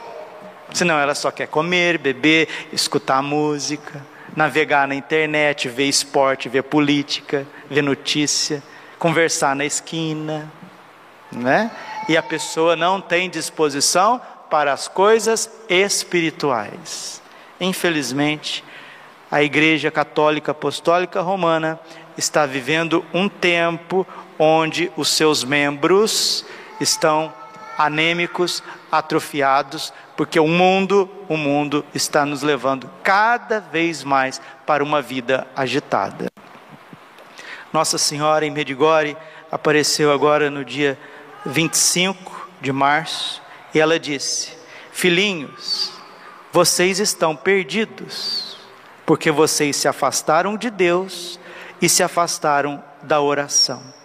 Senão 0.73 0.97
ela 1.01 1.17
só 1.17 1.33
quer 1.33 1.49
comer, 1.49 1.99
beber, 1.99 2.47
escutar 2.73 3.21
música 3.23 4.01
navegar 4.37 4.87
na 4.87 4.95
internet, 4.95 5.69
ver 5.69 5.87
esporte, 5.87 6.49
ver 6.49 6.63
política, 6.63 7.47
ver 7.69 7.83
notícia, 7.83 8.63
conversar 8.99 9.57
na 9.57 9.65
esquina, 9.65 10.49
né? 11.33 11.71
E 12.09 12.17
a 12.17 12.23
pessoa 12.23 12.77
não 12.77 13.01
tem 13.01 13.29
disposição 13.29 14.21
para 14.49 14.73
as 14.73 14.89
coisas 14.89 15.51
espirituais. 15.69 17.21
Infelizmente, 17.61 18.65
a 19.31 19.43
Igreja 19.43 19.91
Católica 19.91 20.53
Apostólica 20.53 21.21
Romana 21.21 21.79
está 22.17 22.47
vivendo 22.47 23.05
um 23.13 23.29
tempo 23.29 24.07
onde 24.39 24.91
os 24.97 25.09
seus 25.09 25.43
membros 25.43 26.47
estão 26.81 27.33
anêmicos, 27.79 28.63
atrofiados, 28.91 29.93
porque 30.17 30.41
o 30.41 30.49
mundo, 30.49 31.09
o 31.29 31.37
mundo 31.37 31.87
está 31.95 32.27
nos 32.27 32.43
levando 32.43 32.91
cada 33.05 33.61
vez 33.61 34.03
mais 34.03 34.41
para 34.67 34.83
uma 34.83 35.01
vida 35.01 35.47
agitada. 35.55 36.27
Nossa 37.73 37.97
Senhora 37.97 38.45
em 38.45 38.51
Medigore 38.51 39.17
apareceu 39.51 40.11
agora 40.11 40.51
no 40.51 40.65
dia 40.65 40.99
25 41.47 42.49
de 42.61 42.73
março 42.73 43.41
e 43.73 43.79
ela 43.79 43.99
disse: 43.99 44.59
Filhinhos, 44.91 45.93
vocês 46.53 46.99
estão 46.99 47.37
perdidos, 47.37 48.59
porque 49.07 49.31
vocês 49.31 49.77
se 49.77 49.87
afastaram 49.87 50.57
de 50.57 50.71
Deus 50.71 51.39
e 51.81 51.89
se 51.89 52.03
afastaram 52.03 52.83
da 53.03 53.21
oração. 53.21 53.98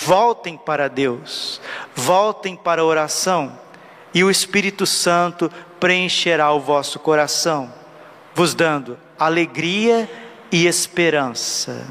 Voltem 0.00 0.56
para 0.56 0.88
Deus, 0.88 1.60
voltem 1.94 2.54
para 2.54 2.82
a 2.82 2.84
oração, 2.84 3.58
e 4.14 4.22
o 4.22 4.30
Espírito 4.30 4.86
Santo 4.86 5.50
preencherá 5.80 6.52
o 6.52 6.60
vosso 6.60 7.00
coração, 7.00 7.72
vos 8.32 8.54
dando 8.54 8.96
alegria 9.18 10.08
e 10.52 10.66
esperança. 10.66 11.84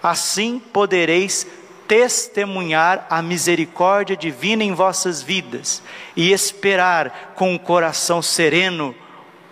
Assim 0.00 0.60
podereis 0.60 1.44
testemunhar 1.88 3.04
a 3.10 3.20
misericórdia 3.20 4.16
divina 4.16 4.62
em 4.62 4.72
vossas 4.72 5.20
vidas 5.20 5.82
e 6.14 6.32
esperar 6.32 7.32
com 7.34 7.50
o 7.50 7.54
um 7.54 7.58
coração 7.58 8.22
sereno 8.22 8.94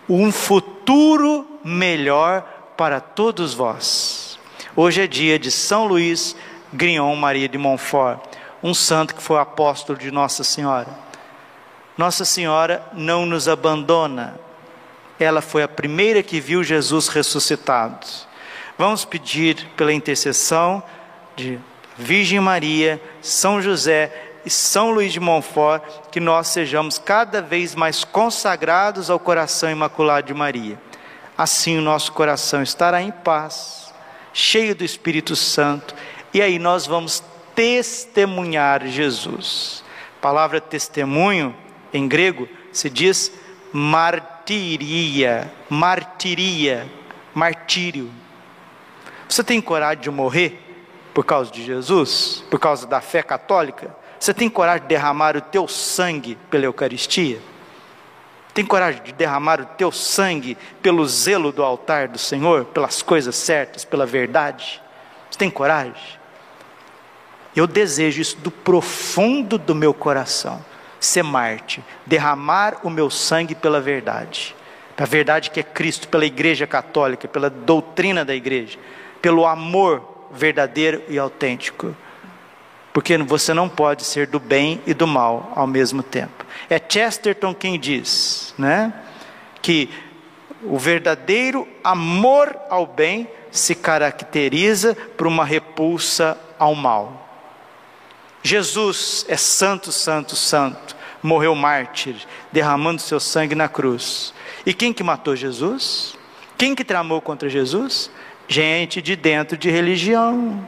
um 0.08 0.30
futuro 0.30 1.44
melhor 1.64 2.42
para 2.76 3.00
todos 3.00 3.54
vós. 3.54 4.38
Hoje 4.76 5.02
é 5.02 5.06
dia 5.08 5.36
de 5.36 5.50
São 5.50 5.84
Luís 5.88 6.36
Grignon 6.72 7.14
Maria 7.16 7.48
de 7.48 7.58
Montfort, 7.58 8.20
um 8.62 8.74
santo 8.74 9.14
que 9.14 9.22
foi 9.22 9.38
apóstolo 9.38 9.98
de 9.98 10.10
Nossa 10.10 10.44
Senhora. 10.44 10.88
Nossa 11.96 12.24
Senhora 12.24 12.84
não 12.92 13.26
nos 13.26 13.48
abandona, 13.48 14.38
ela 15.18 15.40
foi 15.40 15.62
a 15.62 15.68
primeira 15.68 16.22
que 16.22 16.40
viu 16.40 16.62
Jesus 16.62 17.08
ressuscitado. 17.08 18.06
Vamos 18.76 19.04
pedir 19.04 19.68
pela 19.76 19.92
intercessão 19.92 20.82
de 21.34 21.58
Virgem 21.96 22.38
Maria, 22.38 23.02
São 23.20 23.60
José 23.60 24.12
e 24.44 24.50
São 24.50 24.92
Luís 24.92 25.12
de 25.12 25.18
Montfort, 25.18 25.82
que 26.12 26.20
nós 26.20 26.46
sejamos 26.46 26.96
cada 26.98 27.42
vez 27.42 27.74
mais 27.74 28.04
consagrados 28.04 29.10
ao 29.10 29.18
coração 29.18 29.68
imaculado 29.68 30.28
de 30.28 30.34
Maria. 30.34 30.80
Assim 31.36 31.76
o 31.76 31.82
nosso 31.82 32.12
coração 32.12 32.62
estará 32.62 33.02
em 33.02 33.10
paz, 33.10 33.92
cheio 34.32 34.74
do 34.76 34.84
Espírito 34.84 35.34
Santo, 35.34 35.94
e 36.38 36.42
aí 36.42 36.56
nós 36.56 36.86
vamos 36.86 37.20
testemunhar 37.52 38.86
Jesus. 38.86 39.82
A 40.18 40.22
palavra 40.22 40.60
testemunho 40.60 41.52
em 41.92 42.06
grego 42.06 42.48
se 42.70 42.88
diz 42.88 43.32
martiria, 43.72 45.52
martiria, 45.68 46.88
martírio. 47.34 48.08
Você 49.28 49.42
tem 49.42 49.60
coragem 49.60 50.00
de 50.00 50.10
morrer 50.12 50.62
por 51.12 51.24
causa 51.24 51.50
de 51.50 51.64
Jesus, 51.64 52.44
por 52.48 52.60
causa 52.60 52.86
da 52.86 53.00
fé 53.00 53.20
católica? 53.20 53.92
Você 54.20 54.32
tem 54.32 54.48
coragem 54.48 54.82
de 54.82 54.88
derramar 54.90 55.36
o 55.36 55.40
teu 55.40 55.66
sangue 55.66 56.38
pela 56.48 56.66
Eucaristia? 56.66 57.40
Tem 58.54 58.64
coragem 58.64 59.02
de 59.02 59.10
derramar 59.10 59.60
o 59.60 59.66
teu 59.66 59.90
sangue 59.90 60.56
pelo 60.80 61.04
zelo 61.04 61.50
do 61.50 61.64
altar 61.64 62.06
do 62.06 62.18
Senhor, 62.18 62.64
pelas 62.66 63.02
coisas 63.02 63.34
certas, 63.34 63.84
pela 63.84 64.06
verdade? 64.06 64.80
Você 65.28 65.36
tem 65.36 65.50
coragem? 65.50 66.17
Eu 67.58 67.66
desejo 67.66 68.22
isso 68.22 68.36
do 68.36 68.52
profundo 68.52 69.58
do 69.58 69.74
meu 69.74 69.92
coração, 69.92 70.64
ser 71.00 71.24
Marte, 71.24 71.82
derramar 72.06 72.78
o 72.84 72.88
meu 72.88 73.10
sangue 73.10 73.52
pela 73.52 73.80
verdade, 73.80 74.54
a 74.96 75.04
verdade 75.04 75.50
que 75.50 75.58
é 75.58 75.64
Cristo, 75.64 76.06
pela 76.06 76.24
Igreja 76.24 76.68
Católica, 76.68 77.26
pela 77.26 77.50
doutrina 77.50 78.24
da 78.24 78.32
Igreja, 78.32 78.78
pelo 79.20 79.44
amor 79.44 80.28
verdadeiro 80.30 81.02
e 81.08 81.18
autêntico. 81.18 81.96
Porque 82.92 83.18
você 83.18 83.52
não 83.52 83.68
pode 83.68 84.04
ser 84.04 84.28
do 84.28 84.38
bem 84.38 84.80
e 84.86 84.94
do 84.94 85.08
mal 85.08 85.52
ao 85.56 85.66
mesmo 85.66 86.00
tempo. 86.00 86.46
É 86.70 86.80
Chesterton 86.80 87.52
quem 87.52 87.76
diz, 87.76 88.54
né? 88.56 88.94
Que 89.60 89.90
o 90.62 90.78
verdadeiro 90.78 91.66
amor 91.82 92.56
ao 92.70 92.86
bem 92.86 93.28
se 93.50 93.74
caracteriza 93.74 94.96
por 95.16 95.26
uma 95.26 95.44
repulsa 95.44 96.38
ao 96.56 96.76
mal. 96.76 97.27
Jesus 98.42 99.24
é 99.28 99.36
santo, 99.36 99.90
santo, 99.90 100.36
santo, 100.36 100.96
morreu 101.22 101.54
mártir, 101.54 102.16
derramando 102.52 103.00
seu 103.02 103.18
sangue 103.18 103.54
na 103.54 103.68
cruz. 103.68 104.32
E 104.64 104.72
quem 104.72 104.92
que 104.92 105.02
matou 105.02 105.34
Jesus? 105.34 106.16
Quem 106.56 106.74
que 106.74 106.84
tramou 106.84 107.20
contra 107.20 107.48
Jesus? 107.48 108.10
Gente 108.46 109.02
de 109.02 109.16
dentro 109.16 109.56
de 109.56 109.70
religião. 109.70 110.66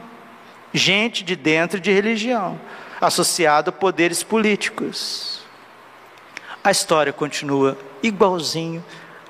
Gente 0.73 1.23
de 1.23 1.35
dentro 1.35 1.79
de 1.79 1.91
religião, 1.91 2.59
associado 3.01 3.69
a 3.69 3.73
poderes 3.73 4.23
políticos. 4.23 5.41
A 6.63 6.71
história 6.71 7.11
continua 7.11 7.77
igualzinho 8.01 8.83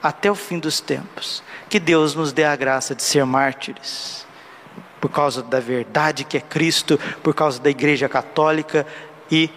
até 0.04 0.30
o 0.30 0.36
fim 0.36 0.60
dos 0.60 0.80
tempos. 0.80 1.42
Que 1.68 1.80
Deus 1.80 2.14
nos 2.14 2.32
dê 2.32 2.44
a 2.44 2.56
graça 2.56 2.94
de 2.94 3.02
ser 3.02 3.26
mártires 3.26 4.28
por 5.02 5.10
causa 5.10 5.42
da 5.42 5.60
verdade 5.60 6.24
que 6.24 6.38
é 6.38 6.40
Cristo, 6.40 7.00
por 7.24 7.34
causa 7.34 7.60
da 7.60 7.70
Igreja 7.70 8.08
Católica 8.08 8.86
e 9.30 9.50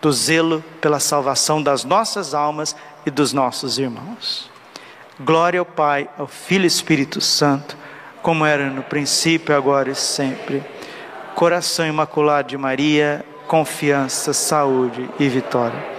do 0.00 0.12
zelo 0.12 0.64
pela 0.80 1.00
salvação 1.00 1.60
das 1.60 1.82
nossas 1.82 2.32
almas 2.32 2.76
e 3.04 3.10
dos 3.10 3.32
nossos 3.32 3.78
irmãos. 3.78 4.48
Glória 5.18 5.58
ao 5.58 5.66
Pai, 5.66 6.08
ao 6.16 6.28
Filho 6.28 6.62
e 6.62 6.68
Espírito 6.68 7.20
Santo, 7.20 7.76
como 8.22 8.46
era 8.46 8.70
no 8.70 8.84
princípio, 8.84 9.54
agora 9.54 9.90
e 9.90 9.94
sempre. 9.96 10.62
Coração 11.34 11.86
imaculado 11.86 12.48
de 12.48 12.56
Maria, 12.56 13.24
confiança, 13.48 14.32
saúde 14.32 15.10
e 15.18 15.28
vitória. 15.28 15.97